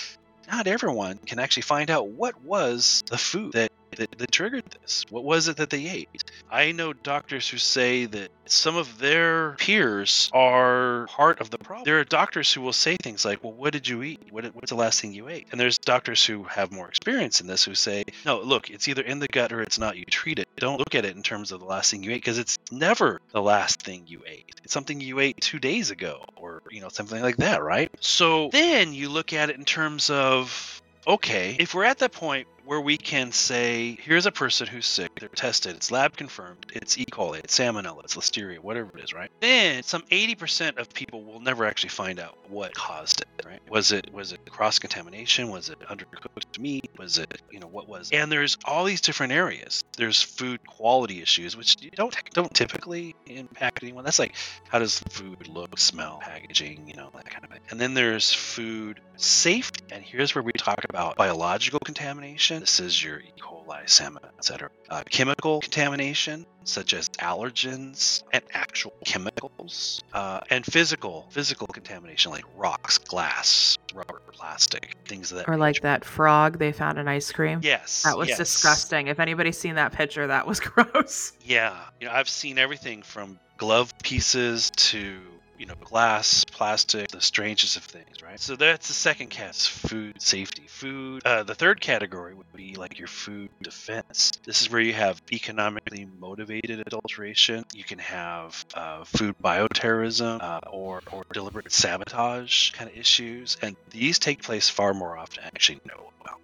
not 0.49 0.67
everyone 0.67 1.17
can 1.17 1.39
actually 1.39 1.63
find 1.63 1.89
out 1.89 2.07
what 2.07 2.41
was 2.43 3.03
the 3.07 3.17
food 3.17 3.51
that 3.53 3.71
that, 3.97 4.17
that 4.17 4.31
triggered 4.31 4.65
this? 4.81 5.05
What 5.09 5.23
was 5.23 5.47
it 5.47 5.57
that 5.57 5.69
they 5.69 5.87
ate? 5.87 6.23
I 6.49 6.71
know 6.71 6.93
doctors 6.93 7.47
who 7.47 7.57
say 7.57 8.05
that 8.05 8.29
some 8.45 8.75
of 8.75 8.99
their 8.99 9.51
peers 9.53 10.29
are 10.33 11.07
part 11.07 11.39
of 11.39 11.49
the 11.49 11.57
problem. 11.57 11.85
There 11.85 11.99
are 11.99 12.03
doctors 12.03 12.51
who 12.51 12.61
will 12.61 12.73
say 12.73 12.97
things 12.97 13.23
like, 13.23 13.43
Well, 13.43 13.53
what 13.53 13.73
did 13.73 13.87
you 13.87 14.03
eat? 14.03 14.21
What, 14.29 14.45
what's 14.55 14.69
the 14.69 14.75
last 14.75 15.01
thing 15.01 15.13
you 15.13 15.29
ate? 15.29 15.47
And 15.51 15.59
there's 15.59 15.77
doctors 15.77 16.25
who 16.25 16.43
have 16.43 16.71
more 16.71 16.87
experience 16.87 17.41
in 17.41 17.47
this 17.47 17.63
who 17.63 17.75
say, 17.75 18.03
No, 18.25 18.41
look, 18.41 18.69
it's 18.69 18.87
either 18.87 19.01
in 19.01 19.19
the 19.19 19.27
gut 19.27 19.53
or 19.53 19.61
it's 19.61 19.79
not. 19.79 19.97
You 19.97 20.05
treat 20.05 20.39
it. 20.39 20.47
Don't 20.57 20.79
look 20.79 20.95
at 20.95 21.05
it 21.05 21.15
in 21.15 21.23
terms 21.23 21.51
of 21.51 21.59
the 21.59 21.65
last 21.65 21.91
thing 21.91 22.03
you 22.03 22.11
ate 22.11 22.15
because 22.15 22.37
it's 22.37 22.57
never 22.71 23.21
the 23.31 23.41
last 23.41 23.81
thing 23.81 24.03
you 24.07 24.21
ate. 24.27 24.59
It's 24.63 24.73
something 24.73 24.99
you 24.99 25.19
ate 25.19 25.39
two 25.39 25.59
days 25.59 25.91
ago 25.91 26.25
or, 26.35 26.61
you 26.69 26.81
know, 26.81 26.89
something 26.89 27.21
like 27.21 27.37
that, 27.37 27.63
right? 27.63 27.91
So 27.99 28.49
then 28.51 28.93
you 28.93 29.09
look 29.09 29.33
at 29.33 29.49
it 29.49 29.57
in 29.57 29.65
terms 29.65 30.09
of 30.09 30.81
okay, 31.07 31.55
if 31.59 31.73
we're 31.73 31.83
at 31.83 31.99
that 31.99 32.11
point 32.11 32.47
where 32.71 32.79
we 32.79 32.95
can 32.95 33.33
say, 33.33 33.97
here's 34.01 34.25
a 34.25 34.31
person 34.31 34.65
who's 34.65 34.85
sick, 34.85 35.19
they're 35.19 35.27
tested, 35.27 35.75
it's 35.75 35.91
lab 35.91 36.15
confirmed, 36.15 36.65
it's 36.71 36.97
E. 36.97 37.03
coli, 37.11 37.39
it's 37.39 37.59
salmonella, 37.59 38.01
it's 38.05 38.15
listeria, 38.15 38.59
whatever 38.59 38.97
it 38.97 39.03
is, 39.03 39.13
right? 39.13 39.29
Then 39.41 39.83
some 39.83 40.03
80% 40.03 40.77
of 40.77 40.87
people 40.93 41.21
will 41.21 41.41
never 41.41 41.65
actually 41.65 41.89
find 41.89 42.17
out 42.17 42.37
what 42.49 42.73
caused 42.73 43.19
it, 43.19 43.45
right? 43.45 43.59
Was 43.69 43.91
it 43.91 44.13
was 44.13 44.31
it 44.31 44.39
cross 44.49 44.79
contamination? 44.79 45.49
Was 45.49 45.67
it 45.67 45.81
undercooked 45.81 46.59
meat? 46.59 46.89
Was 46.97 47.17
it, 47.17 47.41
you 47.51 47.59
know, 47.59 47.67
what 47.67 47.89
was 47.89 48.09
it? 48.09 48.15
And 48.15 48.31
there's 48.31 48.57
all 48.63 48.85
these 48.85 49.01
different 49.01 49.33
areas. 49.33 49.83
There's 49.97 50.21
food 50.21 50.65
quality 50.65 51.21
issues, 51.21 51.57
which 51.57 51.75
don't 51.95 52.15
don't 52.33 52.53
typically 52.53 53.15
impact 53.25 53.83
anyone. 53.83 54.05
That's 54.05 54.19
like 54.19 54.35
how 54.69 54.79
does 54.79 54.99
food 55.09 55.49
look, 55.49 55.77
smell, 55.77 56.19
packaging, 56.21 56.87
you 56.87 56.95
know, 56.95 57.09
that 57.15 57.29
kind 57.29 57.43
of 57.43 57.49
thing. 57.49 57.59
And 57.69 57.81
then 57.81 57.93
there's 57.95 58.31
food 58.31 59.01
safety. 59.17 59.83
And 59.91 60.03
here's 60.03 60.33
where 60.35 60.43
we 60.43 60.53
talk 60.53 60.85
about 60.89 61.17
biological 61.17 61.79
contamination 61.79 62.60
this 62.61 62.79
is 62.79 63.03
your 63.03 63.19
E. 63.19 63.33
coli, 63.39 63.89
salmon, 63.89 64.23
etc. 64.37 64.69
Uh, 64.87 65.01
chemical 65.09 65.61
contamination, 65.61 66.45
such 66.63 66.93
as 66.93 67.09
allergens 67.09 68.21
and 68.31 68.43
actual 68.53 68.93
chemicals, 69.03 70.03
uh, 70.13 70.41
and 70.51 70.63
physical 70.63 71.25
physical 71.31 71.65
contamination 71.65 72.31
like 72.31 72.45
rocks, 72.55 72.99
glass, 72.99 73.79
rubber, 73.95 74.21
plastic, 74.31 74.95
things 75.07 75.31
that. 75.31 75.49
Or 75.49 75.57
like 75.57 75.81
that 75.81 76.05
frog 76.05 76.59
they 76.59 76.71
found 76.71 76.99
in 76.99 77.07
ice 77.07 77.31
cream. 77.31 77.61
Yes, 77.63 78.03
that 78.03 78.15
was 78.15 78.29
yes. 78.29 78.37
disgusting. 78.37 79.07
If 79.07 79.19
anybody's 79.19 79.57
seen 79.57 79.75
that 79.75 79.91
picture, 79.91 80.27
that 80.27 80.45
was 80.45 80.59
gross. 80.59 81.33
Yeah, 81.43 81.75
you 81.99 82.07
know 82.07 82.13
I've 82.13 82.29
seen 82.29 82.59
everything 82.59 83.01
from 83.01 83.39
glove 83.57 83.91
pieces 84.03 84.71
to 84.75 85.17
you 85.61 85.67
know, 85.67 85.75
glass, 85.79 86.43
plastic, 86.43 87.09
the 87.09 87.21
strangest 87.21 87.77
of 87.77 87.83
things, 87.83 88.23
right? 88.23 88.39
So 88.39 88.55
that's 88.55 88.87
the 88.87 88.95
second 88.95 89.29
cat, 89.29 89.55
food 89.55 90.19
safety. 90.19 90.65
Food. 90.67 91.21
Uh, 91.23 91.43
the 91.43 91.53
third 91.53 91.79
category 91.79 92.33
would 92.33 92.51
be 92.55 92.73
like 92.73 92.97
your 92.97 93.07
food 93.07 93.51
defense. 93.61 94.31
This 94.43 94.63
is 94.63 94.71
where 94.71 94.81
you 94.81 94.93
have 94.93 95.21
economically 95.31 96.07
motivated 96.19 96.79
adulteration. 96.79 97.63
You 97.75 97.83
can 97.83 97.99
have 97.99 98.65
uh, 98.73 99.03
food 99.03 99.35
bioterrorism 99.43 100.41
uh, 100.41 100.61
or 100.71 101.03
or 101.11 101.25
deliberate 101.31 101.71
sabotage 101.71 102.71
kind 102.71 102.89
of 102.89 102.97
issues, 102.97 103.55
and 103.61 103.75
these 103.91 104.17
take 104.17 104.41
place 104.41 104.67
far 104.67 104.95
more 104.95 105.15
often. 105.15 105.43
Actually 105.43 105.79
about. 105.85 106.39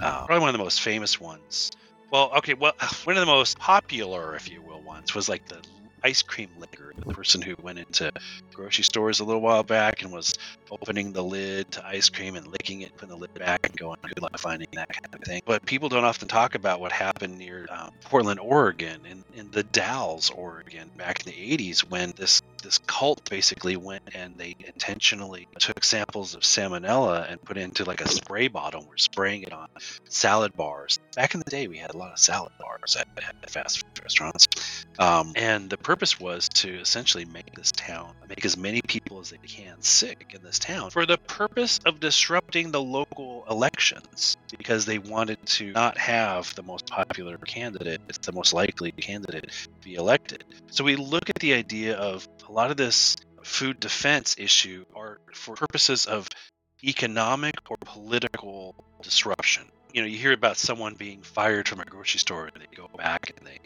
Uh, 0.00 0.24
probably 0.24 0.40
one 0.40 0.48
of 0.48 0.54
the 0.54 0.64
most 0.64 0.80
famous 0.80 1.20
ones. 1.20 1.70
Well, 2.10 2.32
okay, 2.38 2.54
well, 2.54 2.72
one 3.04 3.14
of 3.18 3.20
the 3.20 3.26
most 3.26 3.58
popular, 3.58 4.34
if 4.36 4.50
you 4.50 4.62
will, 4.62 4.80
ones 4.80 5.14
was 5.14 5.28
like 5.28 5.46
the 5.48 5.60
ice 6.02 6.22
cream 6.22 6.50
licker, 6.58 6.92
the 6.96 7.12
person 7.12 7.42
who 7.42 7.54
went 7.62 7.78
into 7.78 8.12
grocery 8.52 8.84
stores 8.84 9.20
a 9.20 9.24
little 9.24 9.40
while 9.40 9.62
back 9.62 10.02
and 10.02 10.12
was 10.12 10.34
opening 10.70 11.12
the 11.12 11.22
lid 11.22 11.70
to 11.72 11.86
ice 11.86 12.08
cream 12.08 12.36
and 12.36 12.46
licking 12.46 12.82
it, 12.82 12.92
putting 12.96 13.10
the 13.10 13.16
lid 13.16 13.32
back 13.34 13.66
and 13.66 13.76
going, 13.76 13.96
good 14.02 14.22
luck 14.22 14.38
finding 14.38 14.68
that 14.72 14.88
kind 14.88 15.14
of 15.14 15.20
thing. 15.20 15.42
But 15.44 15.64
people 15.64 15.88
don't 15.88 16.04
often 16.04 16.28
talk 16.28 16.54
about 16.54 16.80
what 16.80 16.92
happened 16.92 17.38
near 17.38 17.66
um, 17.70 17.90
Portland, 18.04 18.40
Oregon, 18.40 19.00
in, 19.06 19.24
in 19.34 19.50
the 19.50 19.62
Dalles, 19.62 20.30
Oregon, 20.30 20.90
back 20.96 21.24
in 21.24 21.32
the 21.32 21.56
80s 21.56 21.80
when 21.80 22.12
this 22.16 22.42
this 22.62 22.78
cult 22.78 23.28
basically 23.30 23.76
went 23.76 24.02
and 24.14 24.36
they 24.36 24.56
intentionally 24.58 25.46
took 25.60 25.84
samples 25.84 26.34
of 26.34 26.42
salmonella 26.42 27.30
and 27.30 27.40
put 27.42 27.56
it 27.56 27.60
into 27.60 27.84
like 27.84 28.00
a 28.00 28.08
spray 28.08 28.48
bottle. 28.48 28.84
We're 28.88 28.96
spraying 28.96 29.42
it 29.42 29.52
on 29.52 29.68
salad 30.08 30.56
bars. 30.56 30.98
Back 31.14 31.34
in 31.34 31.40
the 31.40 31.50
day, 31.50 31.68
we 31.68 31.78
had 31.78 31.94
a 31.94 31.96
lot 31.96 32.12
of 32.12 32.18
salad 32.18 32.52
bars 32.58 32.96
at, 32.96 33.06
at 33.16 33.50
fast 33.50 33.78
food 33.78 34.02
restaurants. 34.02 34.47
Um, 34.98 35.32
and 35.36 35.70
the 35.70 35.76
purpose 35.76 36.18
was 36.18 36.48
to 36.50 36.80
essentially 36.80 37.24
make 37.24 37.54
this 37.54 37.72
town, 37.72 38.14
make 38.28 38.44
as 38.44 38.56
many 38.56 38.80
people 38.86 39.20
as 39.20 39.30
they 39.30 39.38
can 39.38 39.80
sick 39.80 40.32
in 40.34 40.42
this 40.42 40.58
town 40.58 40.90
for 40.90 41.06
the 41.06 41.18
purpose 41.18 41.78
of 41.86 42.00
disrupting 42.00 42.70
the 42.72 42.82
local 42.82 43.44
elections 43.48 44.36
because 44.56 44.86
they 44.86 44.98
wanted 44.98 45.38
to 45.46 45.72
not 45.72 45.96
have 45.98 46.54
the 46.54 46.62
most 46.62 46.86
popular 46.86 47.38
candidate, 47.38 48.00
it's 48.08 48.26
the 48.26 48.32
most 48.32 48.52
likely 48.52 48.92
candidate, 48.92 49.50
be 49.82 49.94
elected. 49.94 50.44
So 50.70 50.84
we 50.84 50.96
look 50.96 51.30
at 51.30 51.36
the 51.36 51.54
idea 51.54 51.96
of 51.96 52.26
a 52.48 52.52
lot 52.52 52.70
of 52.70 52.76
this 52.76 53.16
food 53.42 53.80
defense 53.80 54.36
issue 54.38 54.84
are 54.94 55.20
for 55.32 55.54
purposes 55.54 56.06
of 56.06 56.28
economic 56.84 57.54
or 57.70 57.76
political 57.80 58.74
disruption. 59.02 59.64
You 59.92 60.02
know, 60.02 60.08
you 60.08 60.18
hear 60.18 60.32
about 60.32 60.56
someone 60.56 60.94
being 60.94 61.22
fired 61.22 61.66
from 61.66 61.80
a 61.80 61.84
grocery 61.84 62.20
store 62.20 62.46
and 62.46 62.62
they 62.62 62.76
go 62.76 62.88
back 62.96 63.32
and 63.36 63.46
they 63.46 63.58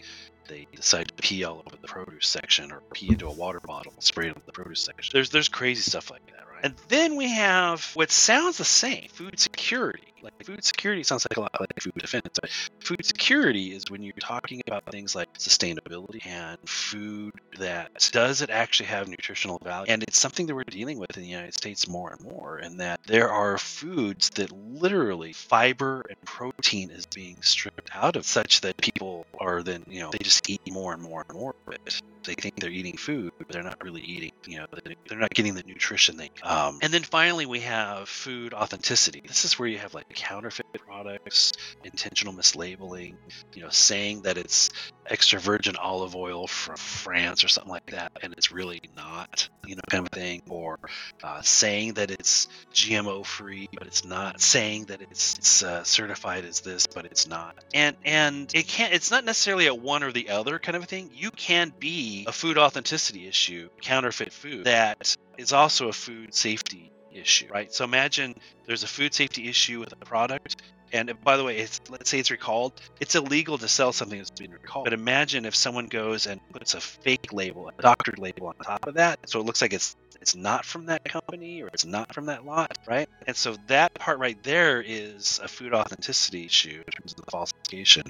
they 0.48 0.66
decide 0.74 1.08
to 1.08 1.14
pee 1.14 1.44
all 1.44 1.62
over 1.66 1.76
the 1.80 1.88
produce 1.88 2.26
section 2.26 2.72
or 2.72 2.80
pee 2.92 3.08
into 3.08 3.26
a 3.26 3.32
water 3.32 3.60
bottle 3.60 3.92
spray 3.98 4.28
it 4.28 4.36
on 4.36 4.42
the 4.46 4.52
produce 4.52 4.80
section. 4.80 5.10
There's 5.12 5.30
there's 5.30 5.48
crazy 5.48 5.82
stuff 5.82 6.10
like 6.10 6.24
that, 6.26 6.46
right? 6.52 6.64
And 6.64 6.74
then 6.88 7.16
we 7.16 7.30
have 7.30 7.84
what 7.94 8.10
sounds 8.10 8.58
the 8.58 8.64
same, 8.64 9.08
food 9.08 9.38
security. 9.38 10.11
Like 10.22 10.32
food 10.44 10.64
security 10.64 11.02
sounds 11.02 11.26
like 11.30 11.36
a 11.36 11.40
lot 11.40 11.60
like 11.60 11.80
food 11.80 11.94
defense. 11.98 12.28
But 12.40 12.50
food 12.80 13.04
security 13.04 13.72
is 13.74 13.90
when 13.90 14.02
you're 14.02 14.12
talking 14.20 14.62
about 14.66 14.84
things 14.90 15.14
like 15.14 15.32
sustainability 15.34 16.24
and 16.26 16.58
food 16.66 17.32
that 17.58 18.08
does 18.12 18.42
it 18.42 18.50
actually 18.50 18.86
have 18.86 19.08
nutritional 19.08 19.58
value. 19.62 19.92
And 19.92 20.02
it's 20.02 20.18
something 20.18 20.46
that 20.46 20.54
we're 20.54 20.64
dealing 20.64 20.98
with 20.98 21.16
in 21.16 21.22
the 21.22 21.28
United 21.28 21.54
States 21.54 21.88
more 21.88 22.12
and 22.12 22.20
more, 22.20 22.58
and 22.58 22.80
that 22.80 23.00
there 23.06 23.30
are 23.30 23.58
foods 23.58 24.30
that 24.36 24.52
literally 24.52 25.32
fiber 25.32 26.04
and 26.08 26.18
protein 26.24 26.90
is 26.90 27.06
being 27.06 27.36
stripped 27.42 27.90
out 27.94 28.16
of 28.16 28.24
such 28.24 28.60
that 28.62 28.76
people 28.78 29.26
are 29.40 29.62
then, 29.62 29.84
you 29.88 30.00
know, 30.00 30.10
they 30.10 30.18
just 30.22 30.48
eat 30.48 30.60
more 30.70 30.92
and 30.92 31.02
more 31.02 31.24
and 31.28 31.38
more 31.38 31.54
of 31.66 31.74
it. 31.74 32.00
They 32.24 32.34
think 32.34 32.54
they're 32.60 32.70
eating 32.70 32.96
food, 32.96 33.30
but 33.38 33.48
they're 33.48 33.64
not 33.64 33.82
really 33.82 34.02
eating, 34.02 34.30
you 34.46 34.58
know, 34.58 34.66
they're 35.08 35.18
not 35.18 35.30
getting 35.30 35.54
the 35.54 35.64
nutrition 35.66 36.16
they 36.16 36.30
um, 36.42 36.78
and 36.82 36.92
then 36.92 37.02
finally 37.02 37.46
we 37.46 37.60
have 37.60 38.08
food 38.08 38.54
authenticity. 38.54 39.20
This 39.26 39.44
is 39.44 39.58
where 39.58 39.68
you 39.68 39.78
have 39.78 39.94
like 39.94 40.04
counterfeit 40.12 40.66
products, 40.72 41.52
intentional 41.84 42.34
mislabeling, 42.34 43.16
you 43.54 43.62
know, 43.62 43.68
saying 43.68 44.22
that 44.22 44.38
it's 44.38 44.70
extra 45.06 45.38
virgin 45.38 45.76
olive 45.76 46.14
oil 46.14 46.46
from 46.46 46.76
France 46.76 47.44
or 47.44 47.48
something 47.48 47.72
like 47.72 47.86
that, 47.86 48.12
and 48.22 48.32
it's 48.34 48.52
really 48.52 48.80
not, 48.96 49.48
you 49.66 49.74
know, 49.74 49.82
kind 49.88 50.06
of 50.06 50.12
thing, 50.12 50.42
or 50.48 50.78
uh, 51.22 51.40
saying 51.42 51.94
that 51.94 52.10
it's 52.10 52.48
GMO 52.72 53.24
free, 53.24 53.68
but 53.76 53.86
it's 53.86 54.04
not. 54.04 54.40
Saying 54.40 54.86
that 54.86 55.02
it's, 55.02 55.38
it's 55.38 55.62
uh, 55.62 55.84
certified 55.84 56.44
as 56.44 56.60
this, 56.60 56.86
but 56.86 57.04
it's 57.04 57.26
not. 57.26 57.56
And 57.74 57.96
and 58.04 58.50
it 58.54 58.66
can't. 58.66 58.92
It's 58.92 59.10
not 59.10 59.24
necessarily 59.24 59.66
a 59.66 59.74
one 59.74 60.02
or 60.02 60.12
the 60.12 60.30
other 60.30 60.58
kind 60.58 60.76
of 60.76 60.84
thing. 60.84 61.10
You 61.12 61.30
can 61.30 61.72
be 61.78 62.24
a 62.28 62.32
food 62.32 62.58
authenticity 62.58 63.26
issue, 63.26 63.68
counterfeit 63.80 64.32
food 64.32 64.64
that 64.64 65.16
is 65.38 65.52
also 65.52 65.88
a 65.88 65.92
food 65.92 66.34
safety 66.34 66.91
issue, 67.14 67.48
right? 67.50 67.72
So 67.72 67.84
imagine 67.84 68.34
there's 68.66 68.82
a 68.82 68.88
food 68.88 69.14
safety 69.14 69.48
issue 69.48 69.80
with 69.80 69.92
a 70.00 70.04
product 70.04 70.56
and 70.92 71.12
by 71.24 71.36
the 71.36 71.44
way, 71.44 71.56
it's, 71.56 71.80
let's 71.88 72.10
say 72.10 72.18
it's 72.18 72.30
recalled, 72.30 72.72
it's 73.00 73.14
illegal 73.14 73.56
to 73.58 73.66
sell 73.66 73.92
something 73.92 74.18
that's 74.18 74.30
been 74.30 74.52
recalled. 74.52 74.84
But 74.84 74.92
imagine 74.92 75.46
if 75.46 75.56
someone 75.56 75.86
goes 75.86 76.26
and 76.26 76.38
puts 76.52 76.74
a 76.74 76.80
fake 76.80 77.32
label, 77.32 77.68
a 77.68 77.82
doctored 77.82 78.18
label 78.18 78.48
on 78.48 78.52
top 78.62 78.86
of 78.86 78.94
that, 78.94 79.18
so 79.26 79.40
it 79.40 79.46
looks 79.46 79.62
like 79.62 79.72
it's 79.72 79.94
it's 80.20 80.36
not 80.36 80.64
from 80.64 80.86
that 80.86 81.02
company 81.04 81.62
or 81.62 81.68
it's 81.72 81.86
not 81.86 82.14
from 82.14 82.26
that 82.26 82.44
lot, 82.44 82.76
right? 82.86 83.08
And 83.26 83.34
so 83.34 83.56
that 83.66 83.92
part 83.94 84.18
right 84.18 84.36
there 84.42 84.82
is 84.82 85.40
a 85.42 85.48
food 85.48 85.74
authenticity 85.74 86.44
issue 86.44 86.82
in 86.86 86.92
terms 86.92 87.12
of 87.12 87.24
the 87.24 87.30
falsification. 87.30 88.02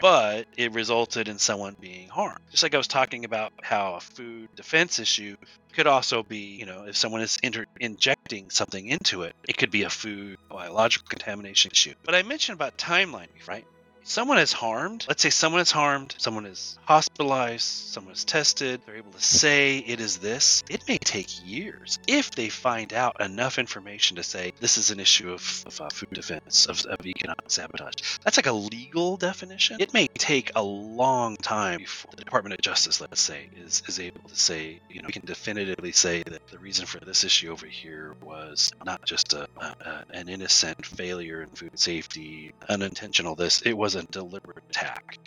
But 0.00 0.46
it 0.56 0.72
resulted 0.72 1.28
in 1.28 1.38
someone 1.38 1.74
being 1.80 2.08
harmed. 2.08 2.38
Just 2.50 2.62
like 2.62 2.74
I 2.74 2.78
was 2.78 2.88
talking 2.88 3.24
about 3.24 3.50
how 3.62 3.94
a 3.94 4.00
food 4.00 4.46
defense 4.56 4.98
issue 4.98 5.34
could 5.74 5.86
also 5.86 6.22
be, 6.22 6.56
you 6.58 6.66
know, 6.66 6.84
if 6.86 6.96
someone 6.96 7.20
is 7.20 7.36
inter- 7.42 7.64
injecting 7.80 8.15
something 8.50 8.86
into 8.86 9.22
it, 9.22 9.34
it 9.48 9.56
could 9.56 9.70
be 9.70 9.84
a 9.84 9.90
food 9.90 10.38
biological 10.48 11.06
contamination 11.08 11.70
issue. 11.70 11.94
But 12.04 12.14
I 12.14 12.22
mentioned 12.22 12.56
about 12.56 12.76
timeline, 12.76 13.28
right? 13.46 13.66
Someone 14.06 14.38
is 14.38 14.52
harmed, 14.52 15.04
let's 15.08 15.20
say 15.20 15.30
someone 15.30 15.60
is 15.60 15.72
harmed, 15.72 16.14
someone 16.18 16.46
is 16.46 16.78
hospitalized, 16.84 17.64
someone 17.64 18.12
is 18.12 18.24
tested, 18.24 18.80
they're 18.86 18.96
able 18.96 19.10
to 19.10 19.20
say 19.20 19.78
it 19.78 20.00
is 20.00 20.18
this, 20.18 20.62
it 20.70 20.86
may 20.86 20.96
take 20.96 21.44
years 21.44 21.98
if 22.06 22.30
they 22.30 22.48
find 22.48 22.94
out 22.94 23.20
enough 23.20 23.58
information 23.58 24.16
to 24.16 24.22
say 24.22 24.52
this 24.60 24.78
is 24.78 24.90
an 24.90 25.00
issue 25.00 25.32
of, 25.32 25.64
of 25.66 25.80
uh, 25.80 25.88
food 25.92 26.10
defense, 26.10 26.66
of, 26.66 26.84
of 26.86 27.04
economic 27.04 27.50
sabotage. 27.50 28.18
That's 28.22 28.38
like 28.38 28.46
a 28.46 28.52
legal 28.52 29.16
definition. 29.16 29.78
It 29.80 29.92
may 29.92 30.06
take 30.06 30.52
a 30.54 30.62
long 30.62 31.36
time 31.36 31.78
before 31.78 32.12
the 32.16 32.24
Department 32.24 32.54
of 32.54 32.60
Justice, 32.60 33.00
let's 33.00 33.20
say, 33.20 33.50
is, 33.56 33.82
is 33.88 33.98
able 33.98 34.28
to 34.28 34.36
say, 34.36 34.80
you 34.88 35.02
know, 35.02 35.06
we 35.08 35.12
can 35.12 35.26
definitively 35.26 35.92
say 35.92 36.22
that 36.22 36.46
the 36.46 36.58
reason 36.58 36.86
for 36.86 37.00
this 37.00 37.24
issue 37.24 37.50
over 37.50 37.66
here 37.66 38.14
was 38.22 38.72
not 38.84 39.04
just 39.04 39.34
a, 39.34 39.48
a 39.60 40.04
an 40.10 40.28
innocent 40.28 40.86
failure 40.86 41.42
in 41.42 41.48
food 41.48 41.76
safety, 41.78 42.52
unintentional 42.68 43.34
this, 43.34 43.62
it 43.62 43.76
was 43.76 43.95
a 43.96 44.02
deliberate 44.04 44.58
attack. 44.70 45.18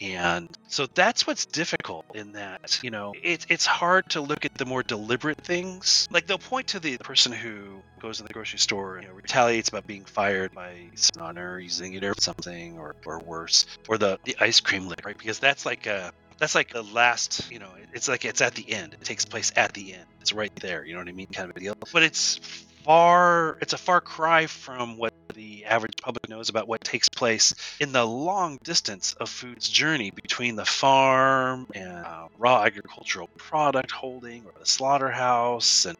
And 0.00 0.48
so 0.68 0.86
that's 0.86 1.26
what's 1.26 1.46
difficult 1.46 2.04
in 2.14 2.32
that, 2.32 2.78
you 2.82 2.90
know, 2.90 3.14
it's 3.22 3.46
it's 3.48 3.66
hard 3.66 4.08
to 4.10 4.20
look 4.20 4.44
at 4.44 4.54
the 4.54 4.64
more 4.64 4.82
deliberate 4.82 5.38
things. 5.38 6.08
Like 6.10 6.26
they'll 6.26 6.38
point 6.38 6.68
to 6.68 6.80
the 6.80 6.98
person 6.98 7.32
who 7.32 7.82
goes 8.00 8.20
in 8.20 8.26
the 8.26 8.32
grocery 8.32 8.58
store 8.58 8.96
and 8.96 9.04
you 9.04 9.10
know, 9.10 9.16
retaliates 9.16 9.68
about 9.68 9.86
being 9.86 10.04
fired 10.04 10.54
by 10.54 10.90
some 10.94 11.22
honor 11.22 11.58
using 11.58 11.94
it 11.94 12.04
or 12.04 12.14
something 12.18 12.78
or, 12.78 12.94
or 13.06 13.18
worse. 13.20 13.66
Or 13.88 13.98
the, 13.98 14.18
the 14.24 14.36
ice 14.40 14.60
cream 14.60 14.86
lick, 14.86 15.04
right? 15.04 15.18
Because 15.18 15.38
that's 15.38 15.66
like 15.66 15.86
a 15.86 16.12
that's 16.38 16.54
like 16.54 16.72
the 16.72 16.82
last, 16.82 17.50
you 17.50 17.58
know, 17.58 17.70
it's 17.92 18.08
like 18.08 18.24
it's 18.24 18.40
at 18.40 18.54
the 18.54 18.70
end. 18.70 18.94
It 18.94 19.04
takes 19.04 19.24
place 19.24 19.52
at 19.56 19.74
the 19.74 19.94
end. 19.94 20.04
It's 20.20 20.32
right 20.32 20.54
there, 20.56 20.84
you 20.84 20.92
know 20.94 21.00
what 21.00 21.08
I 21.08 21.12
mean? 21.12 21.26
Kind 21.26 21.50
of 21.50 21.56
a 21.56 21.60
deal. 21.60 21.74
But 21.92 22.04
it's 22.04 22.36
far 22.84 23.58
it's 23.60 23.72
a 23.72 23.78
far 23.78 24.00
cry 24.00 24.46
from 24.46 24.96
what 24.96 25.12
the 25.38 25.64
average 25.66 25.92
public 26.02 26.28
knows 26.28 26.48
about 26.48 26.66
what 26.66 26.82
takes 26.82 27.08
place 27.08 27.54
in 27.78 27.92
the 27.92 28.04
long 28.04 28.58
distance 28.64 29.14
of 29.20 29.28
food's 29.28 29.68
journey 29.68 30.10
between 30.10 30.56
the 30.56 30.64
farm 30.64 31.64
and 31.76 32.04
uh, 32.04 32.26
raw 32.38 32.64
agricultural 32.64 33.28
product 33.36 33.92
holding 33.92 34.44
or 34.44 34.52
the 34.58 34.66
slaughterhouse 34.66 35.86
and 35.86 35.96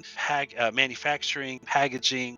uh, 0.58 0.72
manufacturing, 0.74 1.60
packaging, 1.60 2.36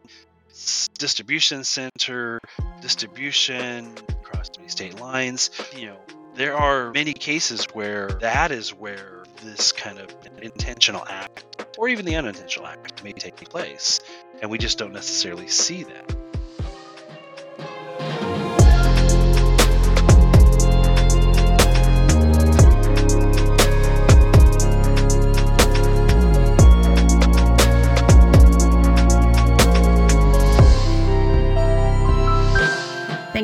distribution 0.98 1.64
center, 1.64 2.38
distribution 2.82 3.94
across 4.20 4.50
many 4.58 4.68
state 4.68 5.00
lines. 5.00 5.50
You 5.74 5.86
know, 5.86 5.96
there 6.34 6.54
are 6.54 6.92
many 6.92 7.14
cases 7.14 7.64
where 7.72 8.08
that 8.20 8.50
is 8.50 8.74
where 8.74 9.24
this 9.42 9.72
kind 9.72 9.98
of 9.98 10.14
intentional 10.42 11.06
act 11.08 11.64
or 11.78 11.88
even 11.88 12.04
the 12.04 12.16
unintentional 12.16 12.66
act 12.66 13.02
may 13.02 13.12
take 13.12 13.36
place, 13.36 14.00
and 14.42 14.50
we 14.50 14.58
just 14.58 14.76
don't 14.76 14.92
necessarily 14.92 15.48
see 15.48 15.84
that. 15.84 16.19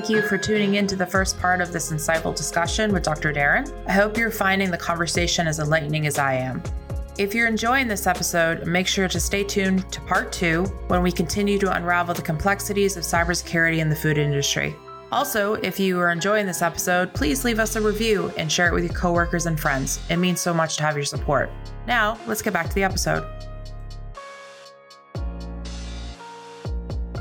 Thank 0.07 0.23
you 0.23 0.29
for 0.29 0.39
tuning 0.39 0.75
in 0.75 0.87
to 0.87 0.95
the 0.95 1.05
first 1.05 1.37
part 1.41 1.61
of 1.61 1.73
this 1.73 1.91
insightful 1.91 2.33
discussion 2.33 2.93
with 2.93 3.03
Dr. 3.03 3.33
Darin. 3.33 3.69
I 3.89 3.93
hope 3.93 4.17
you're 4.17 4.31
finding 4.31 4.71
the 4.71 4.79
conversation 4.79 5.49
as 5.49 5.59
enlightening 5.59 6.07
as 6.07 6.17
I 6.17 6.35
am. 6.35 6.63
If 7.19 7.35
you're 7.35 7.49
enjoying 7.49 7.89
this 7.89 8.07
episode, 8.07 8.69
make 8.69 8.87
sure 8.87 9.09
to 9.09 9.19
stay 9.19 9.43
tuned 9.43 9.91
to 9.91 10.01
part 10.03 10.31
two 10.31 10.63
when 10.87 11.03
we 11.03 11.11
continue 11.11 11.59
to 11.59 11.77
unravel 11.77 12.15
the 12.15 12.23
complexities 12.23 12.97
of 12.97 13.03
cybersecurity 13.03 13.79
in 13.79 13.89
the 13.89 13.97
food 13.97 14.17
industry. 14.17 14.77
Also, 15.11 15.55
if 15.55 15.81
you 15.81 15.99
are 15.99 16.13
enjoying 16.13 16.47
this 16.47 16.63
episode, 16.63 17.13
please 17.13 17.45
leave 17.45 17.59
us 17.59 17.75
a 17.75 17.81
review 17.81 18.33
and 18.37 18.53
share 18.53 18.69
it 18.69 18.75
with 18.75 18.85
your 18.85 18.95
coworkers 18.95 19.47
and 19.47 19.59
friends. 19.59 19.99
It 20.09 20.19
means 20.19 20.41
so 20.41 20.55
much 20.55 20.77
to 20.77 20.85
have 20.85 20.95
your 20.95 21.05
support. 21.05 21.51
Now, 21.89 22.17
let's 22.29 22.43
get 22.43 22.53
back 22.53 22.69
to 22.69 22.75
the 22.77 22.85
episode. 22.85 23.27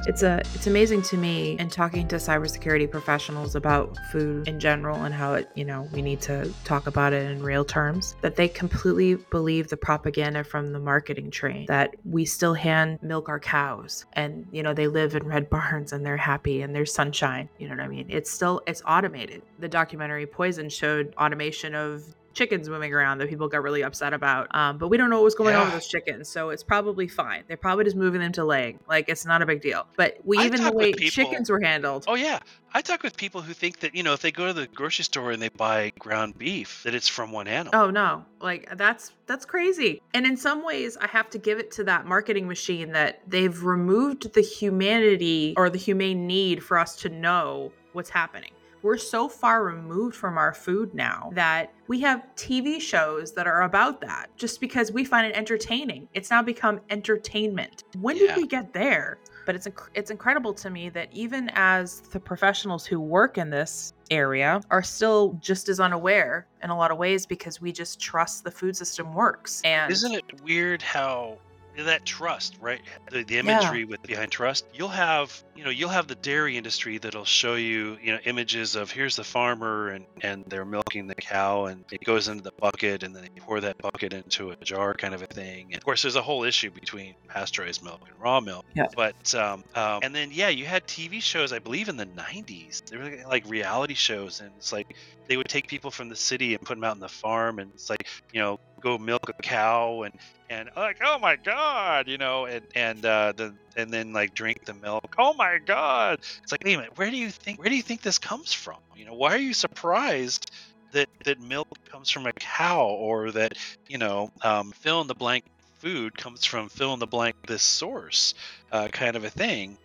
It's 0.07 0.21
a 0.21 0.37
it's 0.53 0.67
amazing 0.67 1.01
to 1.03 1.17
me 1.17 1.57
in 1.57 1.67
talking 1.67 2.07
to 2.09 2.17
cybersecurity 2.17 2.89
professionals 2.89 3.55
about 3.55 3.97
food 4.11 4.47
in 4.47 4.59
general 4.59 5.03
and 5.03 5.13
how 5.13 5.33
it, 5.33 5.49
you 5.55 5.65
know, 5.65 5.89
we 5.93 6.03
need 6.03 6.21
to 6.21 6.53
talk 6.63 6.85
about 6.85 7.11
it 7.11 7.29
in 7.31 7.41
real 7.41 7.65
terms 7.65 8.15
that 8.21 8.35
they 8.35 8.47
completely 8.47 9.15
believe 9.31 9.67
the 9.67 9.77
propaganda 9.77 10.43
from 10.43 10.71
the 10.73 10.79
marketing 10.79 11.31
train 11.31 11.65
that 11.67 11.95
we 12.05 12.23
still 12.23 12.53
hand 12.53 12.99
milk 13.01 13.29
our 13.29 13.39
cows 13.39 14.05
and 14.13 14.45
you 14.51 14.61
know 14.61 14.75
they 14.75 14.87
live 14.87 15.15
in 15.15 15.23
red 15.27 15.49
barns 15.49 15.91
and 15.91 16.05
they're 16.05 16.17
happy 16.17 16.61
and 16.61 16.75
there's 16.75 16.93
sunshine. 16.93 17.49
You 17.57 17.67
know 17.67 17.75
what 17.75 17.83
I 17.83 17.87
mean? 17.87 18.05
It's 18.07 18.29
still 18.29 18.61
it's 18.67 18.83
automated. 18.87 19.41
The 19.57 19.67
documentary 19.67 20.27
Poison 20.27 20.69
showed 20.69 21.15
automation 21.17 21.73
of 21.73 22.03
chickens 22.35 22.69
moving 22.69 22.93
around 22.93 23.17
that 23.17 23.29
people 23.29 23.47
got 23.47 23.63
really 23.63 23.81
upset 23.81 24.13
about. 24.13 24.53
Um, 24.55 24.77
but 24.77 24.89
we 24.89 24.97
don't 24.97 25.09
know 25.09 25.17
what 25.17 25.23
was 25.23 25.35
going 25.35 25.53
yeah. 25.53 25.61
on 25.61 25.65
with 25.67 25.73
those 25.73 25.87
chickens, 25.87 26.29
so 26.29 26.49
it's 26.49 26.63
probably 26.63 27.07
fine. 27.07 27.43
They're 27.47 27.57
probably 27.57 27.85
just 27.85 27.95
moving 27.95 28.21
them 28.21 28.33
to 28.33 28.43
laying. 28.43 28.79
Like 28.87 29.09
it's 29.09 29.25
not 29.25 29.41
a 29.41 29.45
big 29.45 29.61
deal. 29.61 29.87
But 29.95 30.17
we 30.23 30.37
I 30.37 30.45
even 30.45 30.63
the 30.63 30.71
way 30.71 30.93
people, 30.93 31.09
chickens 31.09 31.49
were 31.49 31.59
handled. 31.59 32.05
Oh 32.07 32.15
yeah, 32.15 32.39
I 32.73 32.81
talk 32.81 33.01
with 33.01 33.17
people 33.17 33.41
who 33.41 33.53
think 33.53 33.79
that 33.79 33.95
you 33.95 34.03
know 34.03 34.13
if 34.13 34.21
they 34.21 34.31
go 34.31 34.47
to 34.47 34.53
the 34.53 34.67
grocery 34.67 35.05
store 35.05 35.31
and 35.31 35.41
they 35.41 35.49
buy 35.49 35.93
ground 35.97 36.37
beef 36.37 36.83
that 36.83 36.93
it's 36.93 37.07
from 37.07 37.31
one 37.31 37.47
animal. 37.47 37.71
Oh 37.73 37.89
no, 37.89 38.25
like 38.41 38.69
that's 38.77 39.13
that's 39.25 39.45
crazy. 39.45 40.01
And 40.13 40.25
in 40.25 40.37
some 40.37 40.63
ways, 40.63 40.97
I 40.99 41.07
have 41.07 41.29
to 41.31 41.37
give 41.37 41.57
it 41.57 41.71
to 41.71 41.83
that 41.85 42.05
marketing 42.05 42.47
machine 42.47 42.91
that 42.91 43.21
they've 43.27 43.63
removed 43.63 44.33
the 44.33 44.41
humanity 44.41 45.53
or 45.57 45.69
the 45.69 45.77
humane 45.77 46.27
need 46.27 46.63
for 46.63 46.77
us 46.77 46.97
to 46.97 47.09
know 47.09 47.71
what's 47.93 48.09
happening 48.09 48.51
we're 48.85 48.97
so 48.97 49.27
far 49.27 49.63
removed 49.63 50.15
from 50.15 50.37
our 50.37 50.53
food 50.53 50.93
now 50.93 51.31
that 51.33 51.73
we 51.87 51.99
have 51.99 52.23
TV 52.35 52.79
shows 52.79 53.33
that 53.33 53.47
are 53.47 53.63
about 53.63 53.99
that 53.99 54.27
just 54.37 54.61
because 54.61 54.91
we 54.91 55.03
find 55.03 55.25
it 55.25 55.35
entertaining. 55.35 56.07
It's 56.13 56.29
now 56.29 56.43
become 56.43 56.79
entertainment. 56.91 57.83
When 57.99 58.15
yeah. 58.15 58.27
did 58.27 58.37
we 58.37 58.47
get 58.47 58.73
there? 58.73 59.17
But 59.47 59.55
it's 59.55 59.67
inc- 59.67 59.89
it's 59.95 60.11
incredible 60.11 60.53
to 60.53 60.69
me 60.69 60.89
that 60.89 61.09
even 61.11 61.49
as 61.55 62.01
the 62.01 62.19
professionals 62.19 62.85
who 62.85 62.99
work 62.99 63.39
in 63.39 63.49
this 63.49 63.93
area 64.11 64.61
are 64.69 64.83
still 64.83 65.35
just 65.41 65.67
as 65.67 65.79
unaware 65.79 66.45
in 66.61 66.69
a 66.69 66.77
lot 66.77 66.91
of 66.91 66.99
ways 66.99 67.25
because 67.25 67.59
we 67.59 67.71
just 67.71 67.99
trust 67.99 68.43
the 68.43 68.51
food 68.51 68.77
system 68.77 69.15
works. 69.15 69.61
And 69.65 69.91
isn't 69.91 70.13
it 70.13 70.41
weird 70.43 70.83
how 70.83 71.39
that 71.83 72.05
trust, 72.05 72.55
right? 72.61 72.81
The, 73.11 73.23
the 73.23 73.37
imagery 73.37 73.79
yeah. 73.79 73.85
with 73.85 74.03
behind 74.03 74.31
trust. 74.31 74.65
You'll 74.73 74.87
have, 74.89 75.43
you 75.55 75.63
know, 75.63 75.69
you'll 75.69 75.89
have 75.89 76.07
the 76.07 76.15
dairy 76.15 76.57
industry 76.57 76.97
that'll 76.97 77.25
show 77.25 77.55
you, 77.55 77.97
you 78.01 78.13
know, 78.13 78.19
images 78.25 78.75
of 78.75 78.91
here's 78.91 79.15
the 79.15 79.23
farmer 79.23 79.89
and 79.89 80.05
and 80.21 80.45
they're 80.47 80.65
milking 80.65 81.07
the 81.07 81.15
cow 81.15 81.65
and 81.65 81.83
it 81.91 82.03
goes 82.03 82.27
into 82.27 82.43
the 82.43 82.53
bucket 82.59 83.03
and 83.03 83.15
then 83.15 83.23
they 83.23 83.41
pour 83.41 83.59
that 83.61 83.77
bucket 83.77 84.13
into 84.13 84.51
a 84.51 84.55
jar, 84.57 84.93
kind 84.93 85.13
of 85.13 85.21
a 85.21 85.27
thing. 85.27 85.67
And 85.67 85.75
of 85.75 85.83
course, 85.83 86.01
there's 86.01 86.15
a 86.15 86.21
whole 86.21 86.43
issue 86.43 86.71
between 86.71 87.15
pasteurized 87.27 87.83
milk 87.83 88.01
and 88.07 88.19
raw 88.19 88.39
milk. 88.39 88.65
Yeah. 88.75 88.87
But 88.95 89.35
um, 89.35 89.63
um, 89.75 89.99
and 90.03 90.15
then 90.15 90.29
yeah, 90.31 90.49
you 90.49 90.65
had 90.65 90.87
TV 90.87 91.21
shows, 91.21 91.51
I 91.53 91.59
believe, 91.59 91.89
in 91.89 91.97
the 91.97 92.05
'90s. 92.05 92.85
They 92.85 92.97
were 92.97 93.27
like 93.27 93.47
reality 93.49 93.93
shows, 93.93 94.41
and 94.41 94.51
it's 94.57 94.71
like 94.71 94.95
they 95.27 95.37
would 95.37 95.49
take 95.49 95.67
people 95.67 95.91
from 95.91 96.09
the 96.09 96.15
city 96.15 96.53
and 96.53 96.63
put 96.63 96.75
them 96.75 96.83
out 96.83 96.95
in 96.95 97.01
the 97.01 97.09
farm, 97.09 97.59
and 97.59 97.71
it's 97.73 97.89
like 97.89 98.07
you 98.31 98.39
know 98.39 98.59
go 98.81 98.97
milk 98.97 99.29
a 99.29 99.41
cow 99.41 100.03
and 100.03 100.13
and 100.49 100.69
like 100.75 100.97
oh 101.03 101.17
my 101.19 101.35
god 101.37 102.07
you 102.07 102.17
know 102.17 102.45
and 102.45 102.65
and 102.75 103.05
uh 103.05 103.33
the 103.35 103.55
and 103.75 103.91
then 103.91 104.13
like 104.13 104.33
drink 104.33 104.63
the 104.65 104.73
milk. 104.73 105.15
Oh 105.17 105.33
my 105.33 105.59
god. 105.65 106.19
It's 106.19 106.51
like 106.51 106.63
wait 106.63 106.75
a 106.75 106.77
minute 106.77 106.97
where 106.97 107.09
do 107.11 107.17
you 107.17 107.29
think 107.29 107.59
where 107.59 107.69
do 107.69 107.75
you 107.75 107.83
think 107.83 108.01
this 108.01 108.19
comes 108.19 108.53
from? 108.53 108.77
You 108.95 109.05
know 109.05 109.13
why 109.13 109.33
are 109.33 109.39
you 109.39 109.53
surprised 109.53 110.49
that 110.93 111.09
that 111.25 111.39
milk 111.39 111.67
comes 111.91 112.09
from 112.09 112.25
a 112.25 112.33
cow 112.33 112.85
or 112.85 113.31
that 113.31 113.53
you 113.87 113.97
know 113.97 114.29
um, 114.43 114.71
fill 114.71 115.01
in 115.01 115.07
the 115.07 115.15
blank 115.15 115.43
food 115.79 116.17
comes 116.17 116.45
from 116.45 116.69
fill 116.69 116.93
in 116.93 116.99
the 116.99 117.07
blank 117.07 117.35
this 117.47 117.61
source 117.63 118.33
uh, 118.71 118.87
kind 118.87 119.15
of 119.15 119.23
a 119.23 119.29
thing 119.29 119.77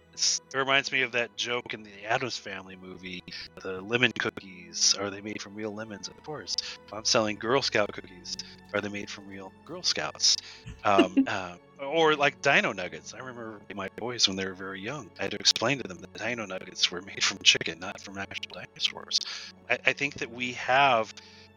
it 0.52 0.56
reminds 0.56 0.92
me 0.92 1.02
of 1.02 1.12
that 1.12 1.36
joke 1.36 1.74
in 1.74 1.82
the 1.82 2.04
Addams 2.06 2.36
Family 2.36 2.76
movie. 2.80 3.22
The 3.62 3.80
lemon 3.80 4.12
cookies 4.18 4.94
are 4.98 5.10
they 5.10 5.20
made 5.20 5.40
from 5.40 5.54
real 5.54 5.74
lemons? 5.74 6.08
Of 6.08 6.22
course. 6.22 6.56
If 6.86 6.92
I'm 6.92 7.04
selling 7.04 7.36
Girl 7.36 7.62
Scout 7.62 7.92
cookies, 7.92 8.36
are 8.74 8.80
they 8.80 8.88
made 8.88 9.10
from 9.10 9.26
real 9.28 9.52
Girl 9.64 9.82
Scouts? 9.82 10.36
Um, 10.84 11.24
uh, 11.26 11.56
or 11.84 12.14
like 12.14 12.42
Dino 12.42 12.72
Nuggets. 12.72 13.14
I 13.14 13.18
remember 13.18 13.60
my 13.74 13.88
boys 13.96 14.28
when 14.28 14.36
they 14.36 14.44
were 14.44 14.54
very 14.54 14.80
young. 14.80 15.10
I 15.18 15.22
had 15.22 15.30
to 15.32 15.38
explain 15.38 15.78
to 15.78 15.88
them 15.88 15.98
that 15.98 16.12
Dino 16.14 16.46
Nuggets 16.46 16.90
were 16.90 17.02
made 17.02 17.22
from 17.22 17.38
chicken, 17.42 17.78
not 17.80 18.00
from 18.00 18.18
actual 18.18 18.52
dinosaurs. 18.52 19.20
I, 19.68 19.78
I 19.86 19.92
think 19.92 20.14
that 20.14 20.30
we 20.30 20.52
have 20.52 21.12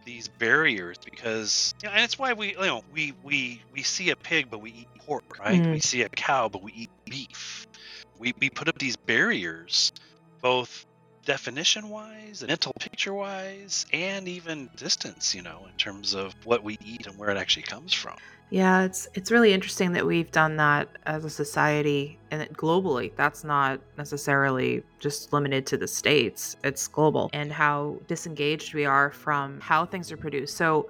these 0.06 0.28
barriers 0.28 0.98
because 1.04 1.74
you 1.82 1.88
know, 1.88 1.96
and 1.96 2.04
it's 2.04 2.20
why 2.20 2.34
we 2.34 2.50
you 2.50 2.66
know 2.66 2.84
we 2.92 3.14
we 3.24 3.62
we 3.72 3.84
see 3.84 4.10
a 4.10 4.16
pig 4.16 4.48
but 4.50 4.60
we 4.60 4.72
eat 4.72 4.88
pork 5.00 5.40
right 5.40 5.62
mm. 5.62 5.72
we 5.72 5.80
see 5.80 6.02
a 6.02 6.10
cow 6.10 6.50
but 6.50 6.62
we 6.62 6.72
eat 6.74 6.90
beef 7.06 7.68
we, 8.24 8.34
we 8.40 8.50
put 8.50 8.70
up 8.70 8.80
these 8.80 8.96
barriers, 8.96 9.92
both 10.42 10.86
definition 11.26 11.90
wise, 11.90 12.42
and 12.42 12.50
mental 12.50 12.74
picture 12.80 13.14
wise, 13.14 13.86
and 13.92 14.28
even 14.28 14.70
distance, 14.78 15.36
you 15.36 15.42
know, 15.42 15.66
in 15.70 15.78
terms 15.78 16.14
of 16.14 16.34
what 16.46 16.64
we 16.64 16.78
eat 16.84 17.06
and 17.06 17.18
where 17.18 17.30
it 17.30 17.38
actually 17.38 17.64
comes 17.64 17.94
from. 17.94 18.16
Yeah, 18.50 18.84
it's 18.84 19.08
it's 19.14 19.32
really 19.32 19.52
interesting 19.52 19.94
that 19.94 20.06
we've 20.06 20.32
done 20.32 20.58
that 20.58 20.88
as 21.06 21.26
a 21.26 21.30
society 21.30 22.20
and 22.32 22.48
globally. 22.56 23.12
That's 23.16 23.44
not 23.44 23.80
necessarily 23.98 24.84
just 25.00 25.34
limited 25.34 25.66
to 25.68 25.78
the 25.78 25.88
states. 25.88 26.56
It's 26.64 26.88
global 26.88 27.30
and 27.34 27.52
how 27.52 27.98
disengaged 28.08 28.74
we 28.74 28.86
are 28.86 29.12
from 29.12 29.60
how 29.60 29.86
things 29.86 30.12
are 30.12 30.18
produced. 30.18 30.56
So 30.56 30.90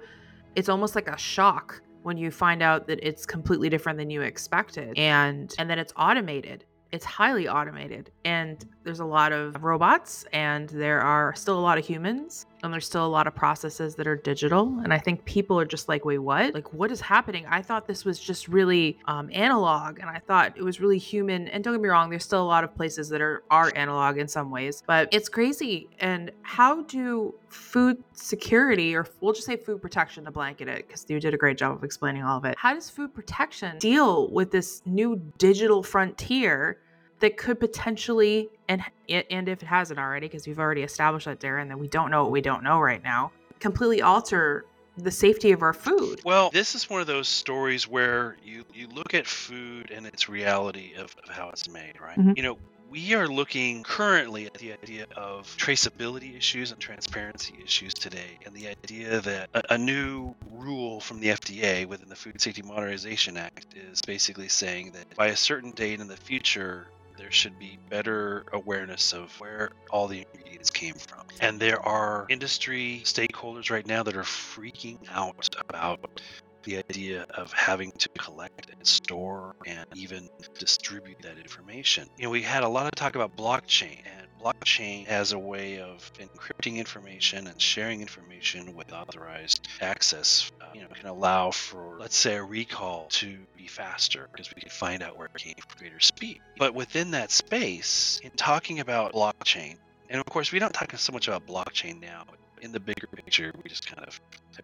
it's 0.56 0.68
almost 0.68 0.94
like 0.94 1.08
a 1.08 1.16
shock 1.16 1.80
when 2.02 2.18
you 2.18 2.30
find 2.30 2.62
out 2.62 2.86
that 2.86 3.00
it's 3.02 3.24
completely 3.24 3.70
different 3.70 3.98
than 3.98 4.10
you 4.10 4.20
expected 4.20 4.98
and 4.98 5.54
and 5.58 5.70
then 5.70 5.78
it's 5.78 5.92
automated 5.96 6.64
it's 6.94 7.04
highly 7.04 7.48
automated 7.48 8.12
and 8.24 8.68
there's 8.84 9.00
a 9.00 9.04
lot 9.04 9.32
of 9.32 9.64
robots 9.64 10.24
and 10.32 10.68
there 10.68 11.00
are 11.00 11.34
still 11.34 11.58
a 11.58 11.60
lot 11.60 11.76
of 11.76 11.84
humans 11.84 12.46
and 12.62 12.72
there's 12.72 12.86
still 12.86 13.04
a 13.04 13.08
lot 13.08 13.26
of 13.26 13.34
processes 13.34 13.96
that 13.96 14.06
are 14.06 14.14
digital 14.14 14.78
and 14.84 14.94
i 14.94 14.98
think 14.98 15.24
people 15.24 15.58
are 15.58 15.64
just 15.64 15.88
like 15.88 16.04
wait 16.04 16.18
what? 16.18 16.54
Like 16.54 16.72
what 16.72 16.92
is 16.92 17.00
happening? 17.00 17.46
I 17.48 17.62
thought 17.62 17.88
this 17.88 18.04
was 18.04 18.20
just 18.20 18.46
really 18.46 18.98
um, 19.06 19.28
analog 19.32 19.98
and 19.98 20.08
i 20.08 20.20
thought 20.20 20.56
it 20.56 20.62
was 20.62 20.80
really 20.80 20.98
human 20.98 21.48
and 21.48 21.64
don't 21.64 21.74
get 21.74 21.80
me 21.80 21.88
wrong 21.88 22.10
there's 22.10 22.24
still 22.24 22.42
a 22.42 22.44
lot 22.44 22.62
of 22.62 22.72
places 22.76 23.08
that 23.08 23.20
are 23.20 23.42
are 23.50 23.72
analog 23.74 24.16
in 24.18 24.28
some 24.28 24.52
ways 24.52 24.84
but 24.86 25.08
it's 25.10 25.28
crazy 25.28 25.88
and 25.98 26.30
how 26.42 26.82
do 26.82 27.34
food 27.54 28.02
security 28.12 28.94
or 28.94 29.06
we'll 29.20 29.32
just 29.32 29.46
say 29.46 29.56
food 29.56 29.80
protection 29.80 30.24
to 30.24 30.30
blanket 30.30 30.68
it 30.68 30.86
because 30.86 31.04
you 31.08 31.20
did 31.20 31.34
a 31.34 31.36
great 31.36 31.56
job 31.56 31.72
of 31.72 31.84
explaining 31.84 32.22
all 32.22 32.38
of 32.38 32.44
it. 32.44 32.54
How 32.58 32.74
does 32.74 32.90
food 32.90 33.14
protection 33.14 33.78
deal 33.78 34.28
with 34.30 34.50
this 34.50 34.82
new 34.84 35.20
digital 35.38 35.82
frontier 35.82 36.78
that 37.20 37.36
could 37.36 37.60
potentially 37.60 38.48
and 38.68 38.82
and 39.08 39.48
if 39.48 39.62
it 39.62 39.66
hasn't 39.66 39.98
already 39.98 40.26
because 40.26 40.46
we've 40.46 40.58
already 40.58 40.82
established 40.82 41.26
that 41.26 41.40
Darin 41.40 41.68
that 41.68 41.78
we 41.78 41.88
don't 41.88 42.10
know 42.10 42.24
what 42.24 42.32
we 42.32 42.40
don't 42.40 42.62
know 42.62 42.80
right 42.80 43.02
now 43.02 43.30
completely 43.60 44.02
alter 44.02 44.64
the 44.96 45.10
safety 45.10 45.50
of 45.50 45.62
our 45.62 45.72
food. 45.72 46.20
Well, 46.24 46.50
this 46.50 46.74
is 46.74 46.88
one 46.88 47.00
of 47.00 47.06
those 47.06 47.28
stories 47.28 47.88
where 47.88 48.36
you 48.44 48.64
you 48.72 48.88
look 48.88 49.14
at 49.14 49.26
food 49.26 49.90
and 49.90 50.06
its 50.06 50.28
reality 50.28 50.92
of, 50.94 51.14
of 51.24 51.30
how 51.30 51.48
it's 51.48 51.68
made, 51.68 51.94
right? 52.00 52.16
Mm-hmm. 52.16 52.32
You 52.36 52.42
know, 52.42 52.58
we 52.90 53.14
are 53.14 53.26
looking 53.26 53.82
currently 53.82 54.46
at 54.46 54.54
the 54.54 54.72
idea 54.72 55.06
of 55.16 55.46
traceability 55.58 56.36
issues 56.36 56.70
and 56.70 56.80
transparency 56.80 57.54
issues 57.64 57.92
today, 57.92 58.38
and 58.46 58.54
the 58.54 58.68
idea 58.68 59.20
that 59.20 59.50
a, 59.54 59.74
a, 59.74 59.78
new 59.78 60.32
rule 60.52 61.00
from 61.00 61.18
the 61.18 61.28
FDA 61.28 61.86
within 61.86 62.08
the 62.08 62.14
Food 62.14 62.40
Safety 62.40 62.62
Modernization 62.62 63.36
Act 63.36 63.66
is 63.74 64.00
basically 64.00 64.48
saying 64.48 64.92
that 64.92 65.16
by 65.16 65.28
a 65.28 65.36
certain 65.36 65.72
date 65.72 66.00
in 66.00 66.06
the 66.06 66.16
future, 66.16 66.86
there 67.16 67.30
should 67.30 67.58
be 67.58 67.78
better 67.88 68.44
awareness 68.52 69.12
of 69.12 69.32
where 69.40 69.72
all 69.90 70.08
the 70.08 70.24
ingredients 70.34 70.70
came 70.70 70.94
from. 70.94 71.24
And 71.40 71.60
there 71.60 71.80
are 71.80 72.26
industry 72.28 73.02
stakeholders 73.04 73.70
right 73.70 73.86
now 73.86 74.02
that 74.02 74.16
are 74.16 74.22
freaking 74.22 74.98
out 75.10 75.48
about 75.68 76.20
the 76.64 76.78
idea 76.78 77.26
of 77.30 77.52
having 77.52 77.92
to 77.92 78.08
collect 78.18 78.70
and 78.70 78.86
store 78.86 79.54
and 79.66 79.86
even 79.94 80.28
distribute 80.58 81.16
that 81.22 81.38
information. 81.38 82.08
You 82.16 82.24
know, 82.24 82.30
we 82.30 82.42
had 82.42 82.62
a 82.62 82.68
lot 82.68 82.86
of 82.86 82.92
talk 82.92 83.14
about 83.14 83.36
blockchain 83.36 83.98
and 84.04 84.26
blockchain 84.42 85.06
as 85.06 85.32
a 85.32 85.38
way 85.38 85.80
of 85.80 86.10
encrypting 86.18 86.76
information 86.76 87.46
and 87.46 87.60
sharing 87.60 88.00
information 88.00 88.74
with 88.74 88.92
authorized 88.92 89.68
access, 89.80 90.50
uh, 90.60 90.66
you 90.74 90.82
know, 90.82 90.88
can 90.88 91.06
allow 91.06 91.50
for, 91.50 91.96
let's 91.98 92.16
say, 92.16 92.36
a 92.36 92.42
recall 92.42 93.06
to 93.10 93.38
be 93.56 93.66
faster 93.66 94.28
because 94.32 94.50
we 94.54 94.60
can 94.60 94.70
find 94.70 95.02
out 95.02 95.16
where 95.16 95.26
it 95.26 95.34
came 95.34 95.54
from 95.54 95.78
greater 95.78 96.00
speed. 96.00 96.40
But 96.58 96.74
within 96.74 97.12
that 97.12 97.30
space, 97.30 98.20
in 98.22 98.30
talking 98.32 98.80
about 98.80 99.12
blockchain, 99.12 99.76
and 100.10 100.20
of 100.20 100.26
course, 100.26 100.52
we 100.52 100.58
don't 100.58 100.72
talk 100.72 100.94
so 100.96 101.12
much 101.12 101.28
about 101.28 101.46
blockchain 101.46 102.00
now. 102.00 102.24
In 102.62 102.72
the 102.72 102.80
bigger 102.80 103.06
picture, 103.08 103.52
we 103.62 103.68
just 103.68 103.86
kind 103.86 104.06
of 104.06 104.20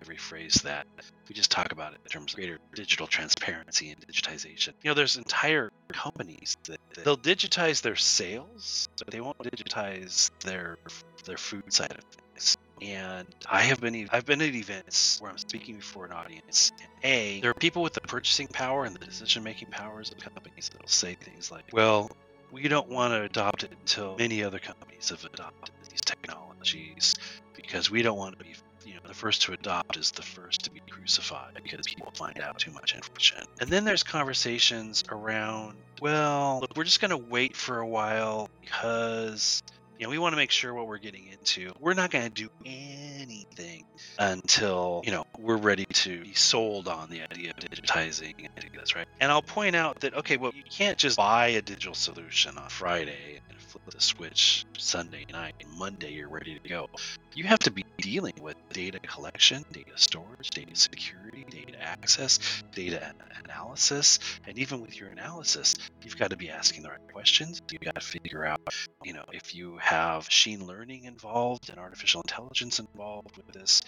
rephrase 0.07 0.63
that. 0.63 0.87
We 1.29 1.35
just 1.35 1.51
talk 1.51 1.73
about 1.73 1.93
it 1.93 2.01
in 2.05 2.11
terms 2.11 2.33
of 2.33 2.37
greater 2.37 2.59
digital 2.75 3.07
transparency 3.07 3.91
and 3.91 4.07
digitization. 4.07 4.73
You 4.83 4.91
know, 4.91 4.95
there's 4.95 5.17
entire 5.17 5.71
companies 5.93 6.57
that, 6.67 6.79
that 6.95 7.05
they'll 7.05 7.17
digitize 7.17 7.83
their 7.83 7.97
sales, 7.97 8.89
but 8.99 9.13
they 9.13 9.21
won't 9.21 9.39
digitize 9.39 10.31
their 10.41 10.77
their 11.25 11.37
food 11.37 11.73
side 11.73 11.93
of 11.93 12.05
things. 12.05 12.57
And 12.83 13.27
I 13.51 13.63
have 13.63 13.81
been 13.81 14.09
I've 14.11 14.25
been 14.25 14.41
at 14.41 14.55
events 14.55 15.21
where 15.21 15.31
I'm 15.31 15.39
speaking 15.39 15.77
before 15.77 16.07
an 16.07 16.13
audience. 16.13 16.73
And 16.81 16.91
a 17.05 17.41
there 17.41 17.51
are 17.51 17.55
people 17.55 17.83
with 17.83 17.93
the 17.93 18.01
purchasing 18.01 18.49
power 18.49 18.85
and 18.85 18.95
the 18.95 19.05
decision 19.05 19.43
making 19.43 19.69
powers 19.69 20.11
of 20.11 20.19
companies 20.19 20.71
that'll 20.73 20.89
say 20.89 21.15
things 21.15 21.51
like, 21.51 21.65
"Well, 21.73 22.11
we 22.51 22.69
don't 22.69 22.89
want 22.89 23.13
to 23.13 23.23
adopt 23.23 23.65
it 23.65 23.73
until 23.79 24.17
many 24.17 24.43
other 24.43 24.59
companies 24.59 25.11
have 25.11 25.25
adopted 25.25 25.75
these 25.89 26.01
technologies 26.01 27.15
because 27.55 27.91
we 27.91 28.03
don't 28.03 28.19
want 28.19 28.39
to 28.39 28.45
be 28.45 28.55
you 28.85 28.95
know 28.95 29.01
the 29.07 29.15
first 29.15 29.43
to 29.43 29.53
adopt 29.53 29.97
is 29.97 30.11
the 30.13 30.23
first 30.23 30.65
to 30.65 30.71
be 30.71 30.81
crucified 30.89 31.53
because 31.63 31.87
people 31.87 32.11
find 32.15 32.41
out 32.41 32.59
too 32.59 32.71
much 32.71 32.95
information 32.95 33.45
and 33.61 33.69
then 33.69 33.85
there's 33.85 34.03
conversations 34.03 35.05
around 35.11 35.77
well 36.01 36.61
look 36.63 36.75
we're 36.77 36.85
just 36.85 37.01
going 37.01 37.11
to 37.11 37.19
wait 37.19 37.55
for 37.55 37.79
a 37.79 37.87
while 37.87 38.49
because 38.63 39.63
you 40.01 40.07
know, 40.07 40.11
we 40.11 40.19
want 40.19 40.33
to 40.33 40.37
make 40.37 40.51
sure 40.51 40.73
what 40.73 40.87
we're 40.87 40.97
getting 40.97 41.27
into. 41.27 41.75
We're 41.79 41.93
not 41.93 42.11
going 42.11 42.25
to 42.25 42.31
do 42.31 42.49
anything 42.65 43.85
until, 44.19 45.03
you 45.05 45.13
know, 45.13 45.27
we're 45.39 45.59
ready 45.59 45.85
to 45.85 46.23
be 46.23 46.33
sold 46.33 46.89
on 46.89 47.11
the 47.11 47.21
idea 47.21 47.51
of 47.51 47.57
digitizing 47.57 48.49
this, 48.75 48.97
right? 48.97 49.07
And 49.21 49.31
I'll 49.31 49.43
point 49.43 49.77
out 49.77 50.01
that, 50.01 50.15
okay, 50.15 50.39
well, 50.39 50.53
you 50.57 50.63
can't 50.63 50.97
just 50.97 51.19
buy 51.19 51.49
a 51.49 51.61
digital 51.61 51.93
solution 51.93 52.57
on 52.57 52.71
Friday 52.71 53.43
and 53.51 53.61
flip 53.61 53.83
the 53.91 54.01
switch 54.01 54.65
Sunday 54.79 55.27
night 55.31 55.57
and 55.61 55.79
Monday 55.79 56.13
you're 56.15 56.31
ready 56.31 56.59
to 56.59 56.67
go. 56.67 56.89
You 57.33 57.45
have 57.45 57.61
to 57.61 57.71
be 57.71 57.85
dealing 57.99 58.35
with 58.43 58.57
data 58.71 58.99
collection, 58.99 59.65
data 59.73 59.93
storage, 59.95 60.51
data 60.51 60.75
security, 60.75 61.47
data 61.49 61.81
access, 61.81 62.41
data 62.75 63.13
analysis, 63.45 64.19
and 64.49 64.59
even 64.59 64.81
with 64.81 64.99
your 64.99 65.11
analysis, 65.11 65.77
you've 66.03 66.19
got 66.19 66.31
to 66.31 66.37
be 66.37 66.51
asking 66.51 66.83
the 66.83 66.89
right 66.89 67.13
questions. 67.13 67.63
You've 67.71 67.83
got 67.83 67.95
to 67.95 68.01
figure 68.01 68.45
out, 68.45 68.61
you 69.05 69.13
know, 69.13 69.25
if 69.33 69.55
you 69.55 69.77
have 69.79 70.25
machine 70.25 70.67
learning 70.67 71.05
involved 71.05 71.71
and 71.71 71.79
artificial 71.79 72.21
intelligence 72.23 72.81
involved 72.81 73.37
with 73.37 73.47
this, 73.53 73.83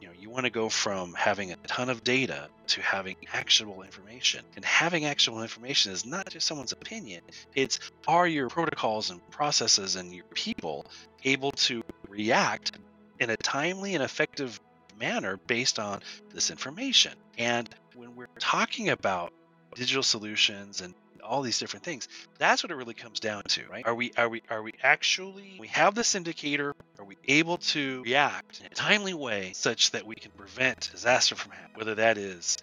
you 0.00 0.08
know, 0.08 0.14
you 0.18 0.28
want 0.28 0.46
to 0.46 0.50
go 0.50 0.68
from 0.68 1.14
having 1.14 1.52
a 1.52 1.56
ton 1.68 1.90
of 1.90 2.02
data 2.02 2.48
to 2.68 2.82
having 2.82 3.16
actionable 3.32 3.82
information. 3.82 4.44
And 4.56 4.64
having 4.64 5.04
actionable 5.04 5.42
information 5.42 5.92
is 5.92 6.04
not 6.04 6.30
just 6.30 6.46
someone's 6.46 6.72
opinion, 6.72 7.22
it's 7.54 7.78
are 8.08 8.26
your 8.26 8.48
protocols 8.48 9.10
and 9.10 9.20
processes 9.30 9.94
and 9.94 10.12
your 10.12 10.24
people 10.34 10.86
able 11.24 11.52
to 11.52 11.82
react 12.08 12.72
in 13.20 13.30
a 13.30 13.36
timely 13.36 13.94
and 13.94 14.02
effective 14.02 14.60
manner 14.98 15.38
based 15.46 15.78
on 15.78 16.00
this 16.34 16.50
information. 16.50 17.12
And 17.36 17.68
when 17.94 18.16
we're 18.16 18.26
talking 18.38 18.88
about 18.88 19.32
digital 19.74 20.02
solutions 20.02 20.80
and 20.80 20.94
all 21.22 21.42
these 21.42 21.58
different 21.58 21.84
things 21.84 22.08
that's 22.38 22.62
what 22.62 22.70
it 22.70 22.74
really 22.74 22.94
comes 22.94 23.20
down 23.20 23.42
to 23.42 23.62
right 23.70 23.86
are 23.86 23.94
we 23.94 24.12
are 24.16 24.28
we 24.28 24.42
are 24.48 24.62
we 24.62 24.72
actually 24.82 25.56
we 25.60 25.66
have 25.68 25.94
this 25.94 26.14
indicator 26.14 26.74
are 26.98 27.04
we 27.04 27.16
able 27.26 27.58
to 27.58 28.02
react 28.02 28.60
in 28.60 28.66
a 28.66 28.70
timely 28.70 29.12
way 29.12 29.52
such 29.54 29.90
that 29.90 30.06
we 30.06 30.14
can 30.14 30.30
prevent 30.32 30.90
disaster 30.90 31.34
from 31.34 31.52
happening 31.52 31.76
whether 31.76 31.94
that 31.96 32.16
is 32.16 32.56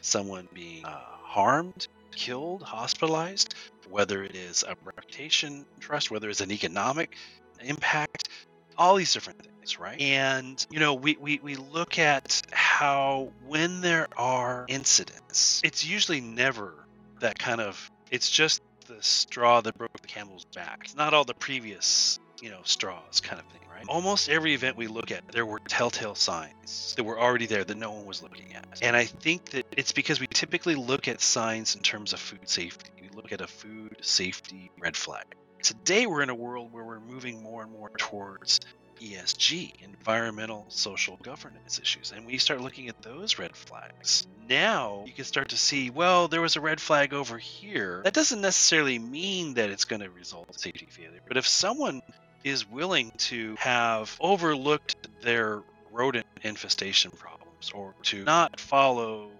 someone 0.00 0.48
being 0.54 0.84
uh, 0.84 1.00
harmed 1.22 1.88
killed 2.12 2.62
hospitalized 2.62 3.54
whether 3.90 4.22
it 4.22 4.36
is 4.36 4.62
a 4.62 4.76
reputation 4.84 5.66
trust 5.80 6.10
whether 6.10 6.30
it's 6.30 6.40
an 6.40 6.52
economic 6.52 7.16
impact 7.60 8.28
all 8.76 8.96
these 8.96 9.12
different 9.12 9.42
things, 9.42 9.78
right? 9.78 10.00
And, 10.00 10.64
you 10.70 10.80
know, 10.80 10.94
we, 10.94 11.16
we, 11.20 11.40
we 11.42 11.56
look 11.56 11.98
at 11.98 12.42
how 12.52 13.30
when 13.46 13.80
there 13.80 14.08
are 14.16 14.64
incidents, 14.68 15.60
it's 15.64 15.84
usually 15.84 16.20
never 16.20 16.74
that 17.20 17.38
kind 17.38 17.60
of, 17.60 17.90
it's 18.10 18.30
just 18.30 18.60
the 18.86 19.02
straw 19.02 19.60
that 19.60 19.76
broke 19.78 20.00
the 20.00 20.08
camel's 20.08 20.44
back. 20.46 20.80
It's 20.84 20.96
not 20.96 21.14
all 21.14 21.24
the 21.24 21.34
previous, 21.34 22.18
you 22.40 22.50
know, 22.50 22.60
straws 22.64 23.20
kind 23.20 23.40
of 23.40 23.46
thing, 23.46 23.60
right? 23.72 23.84
Almost 23.88 24.28
every 24.28 24.54
event 24.54 24.76
we 24.76 24.88
look 24.88 25.10
at, 25.10 25.28
there 25.28 25.46
were 25.46 25.60
telltale 25.60 26.14
signs 26.14 26.94
that 26.96 27.04
were 27.04 27.18
already 27.18 27.46
there 27.46 27.64
that 27.64 27.76
no 27.76 27.92
one 27.92 28.06
was 28.06 28.22
looking 28.22 28.54
at. 28.54 28.80
And 28.82 28.96
I 28.96 29.04
think 29.04 29.50
that 29.50 29.66
it's 29.76 29.92
because 29.92 30.20
we 30.20 30.26
typically 30.26 30.74
look 30.74 31.08
at 31.08 31.20
signs 31.20 31.76
in 31.76 31.82
terms 31.82 32.12
of 32.12 32.20
food 32.20 32.48
safety. 32.48 32.90
We 33.00 33.08
look 33.14 33.32
at 33.32 33.40
a 33.40 33.46
food 33.46 33.96
safety 34.00 34.70
red 34.80 34.96
flag 34.96 35.24
Today, 35.62 36.06
we're 36.06 36.22
in 36.22 36.30
a 36.30 36.34
world 36.34 36.72
where 36.72 36.82
we're 36.82 36.98
moving 36.98 37.40
more 37.40 37.62
and 37.62 37.70
more 37.70 37.90
towards 37.96 38.58
ESG, 39.00 39.80
environmental 39.82 40.66
social 40.68 41.16
governance 41.22 41.78
issues. 41.78 42.12
And 42.14 42.26
we 42.26 42.38
start 42.38 42.60
looking 42.60 42.88
at 42.88 43.00
those 43.02 43.38
red 43.38 43.54
flags. 43.54 44.26
Now 44.48 45.04
you 45.06 45.12
can 45.12 45.24
start 45.24 45.50
to 45.50 45.56
see, 45.56 45.90
well, 45.90 46.26
there 46.26 46.40
was 46.40 46.56
a 46.56 46.60
red 46.60 46.80
flag 46.80 47.14
over 47.14 47.38
here. 47.38 48.00
That 48.02 48.12
doesn't 48.12 48.40
necessarily 48.40 48.98
mean 48.98 49.54
that 49.54 49.70
it's 49.70 49.84
going 49.84 50.02
to 50.02 50.10
result 50.10 50.48
in 50.48 50.54
safety 50.54 50.88
failure. 50.90 51.20
But 51.28 51.36
if 51.36 51.46
someone 51.46 52.02
is 52.42 52.68
willing 52.68 53.12
to 53.16 53.54
have 53.58 54.16
overlooked 54.20 54.96
their 55.22 55.62
rodent 55.92 56.26
infestation 56.42 57.12
problems 57.12 57.70
or 57.72 57.94
to 58.02 58.24
not 58.24 58.58
follow 58.58 59.30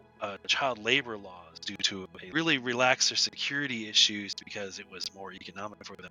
child 0.46 0.78
labor 0.78 1.16
laws 1.16 1.41
due 1.64 1.76
to 1.76 2.06
really 2.32 2.58
relax 2.58 3.08
their 3.08 3.16
security 3.16 3.88
issues 3.88 4.34
because 4.34 4.78
it 4.78 4.90
was 4.90 5.04
more 5.14 5.32
economic 5.32 5.84
for 5.84 5.96
them. 5.96 6.10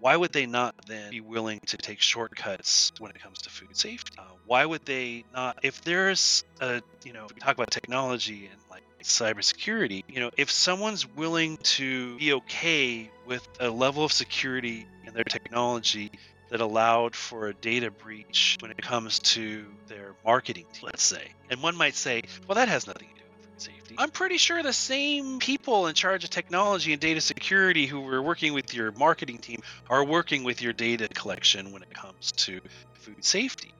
Why 0.00 0.16
would 0.16 0.32
they 0.32 0.46
not 0.46 0.74
then 0.86 1.10
be 1.10 1.20
willing 1.20 1.60
to 1.66 1.76
take 1.76 2.00
shortcuts 2.00 2.92
when 2.98 3.10
it 3.10 3.20
comes 3.20 3.38
to 3.42 3.50
food 3.50 3.76
safety? 3.76 4.12
Uh, 4.18 4.24
why 4.46 4.64
would 4.64 4.84
they 4.84 5.24
not? 5.32 5.58
If 5.62 5.82
there's 5.82 6.44
a, 6.60 6.82
you 7.04 7.12
know, 7.12 7.26
we 7.32 7.40
talk 7.40 7.54
about 7.54 7.70
technology 7.70 8.48
and 8.50 8.60
like 8.70 8.82
cybersecurity, 9.02 10.02
you 10.08 10.20
know, 10.20 10.30
if 10.36 10.50
someone's 10.50 11.06
willing 11.06 11.56
to 11.58 12.16
be 12.18 12.32
okay 12.34 13.10
with 13.26 13.46
a 13.60 13.70
level 13.70 14.04
of 14.04 14.12
security 14.12 14.86
in 15.06 15.14
their 15.14 15.24
technology 15.24 16.10
that 16.50 16.60
allowed 16.60 17.16
for 17.16 17.48
a 17.48 17.54
data 17.54 17.90
breach 17.90 18.58
when 18.60 18.70
it 18.70 18.76
comes 18.76 19.18
to 19.20 19.64
their 19.88 20.14
marketing 20.24 20.66
let's 20.82 21.02
say. 21.02 21.32
And 21.50 21.62
one 21.62 21.76
might 21.76 21.94
say, 21.94 22.22
well, 22.46 22.56
that 22.56 22.68
has 22.68 22.86
nothing 22.86 23.08
to 23.08 23.14
do 23.14 23.21
safety. 23.64 23.94
I'm 23.98 24.10
pretty 24.10 24.38
sure 24.38 24.62
the 24.62 24.72
same 24.72 25.38
people 25.38 25.86
in 25.86 25.94
charge 25.94 26.24
of 26.24 26.30
technology 26.30 26.92
and 26.92 27.00
data 27.00 27.20
security 27.20 27.86
who 27.86 28.00
were 28.00 28.22
working 28.22 28.52
with 28.52 28.74
your 28.74 28.92
marketing 28.92 29.38
team 29.38 29.62
are 29.88 30.04
working 30.04 30.44
with 30.44 30.62
your 30.62 30.72
data 30.72 31.08
collection 31.08 31.72
when 31.72 31.82
it 31.82 31.92
comes 31.92 32.32
to 32.32 32.60
food 32.94 33.24
safety. 33.24 33.72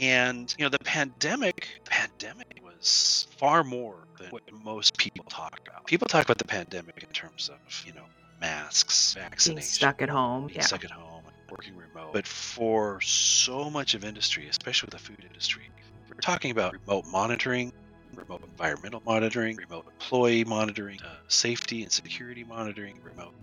And 0.00 0.54
you 0.58 0.64
know, 0.64 0.68
the 0.68 0.78
pandemic 0.78 1.68
pandemic 1.84 2.60
was 2.64 3.26
far 3.36 3.64
more 3.64 3.96
than 4.18 4.30
what 4.30 4.42
most 4.64 4.96
people 4.96 5.24
talk 5.28 5.60
about. 5.66 5.86
People 5.86 6.08
talk 6.08 6.24
about 6.24 6.38
the 6.38 6.44
pandemic 6.44 7.02
in 7.02 7.08
terms 7.10 7.50
of, 7.52 7.84
you 7.86 7.92
know, 7.92 8.04
masks, 8.40 9.14
vaccination, 9.14 9.56
being 9.56 9.62
stuck 9.62 10.02
at 10.02 10.08
home, 10.08 10.46
being 10.46 10.56
yeah. 10.56 10.64
stuck 10.64 10.84
at 10.84 10.90
home, 10.90 11.22
working 11.50 11.76
remote. 11.76 12.12
But 12.12 12.26
for 12.26 13.00
so 13.00 13.70
much 13.70 13.94
of 13.94 14.04
industry, 14.04 14.48
especially 14.48 14.88
the 14.90 14.98
food 14.98 15.24
industry, 15.26 15.68
we're 16.08 16.20
talking 16.20 16.50
about 16.50 16.72
remote 16.72 17.06
monitoring, 17.06 17.72
remote 18.20 18.42
environmental 18.44 19.02
monitoring, 19.04 19.56
remote 19.56 19.86
employee 19.86 20.44
monitoring, 20.44 21.00
uh, 21.02 21.16
safety 21.28 21.82
and 21.82 21.92
security 21.92 22.44
monitoring, 22.44 22.98
remote, 23.02 23.34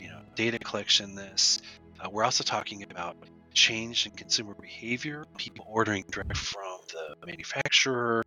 you 0.00 0.08
know, 0.08 0.20
data 0.34 0.58
collection. 0.58 1.14
This. 1.14 1.60
Uh, 2.00 2.10
we're 2.10 2.24
also 2.24 2.44
talking 2.44 2.82
about 2.82 3.16
change 3.52 4.06
in 4.06 4.12
consumer 4.12 4.54
behavior, 4.60 5.24
people 5.38 5.64
ordering 5.68 6.04
direct 6.10 6.36
from 6.36 6.78
the 6.92 7.26
manufacturer, 7.26 8.22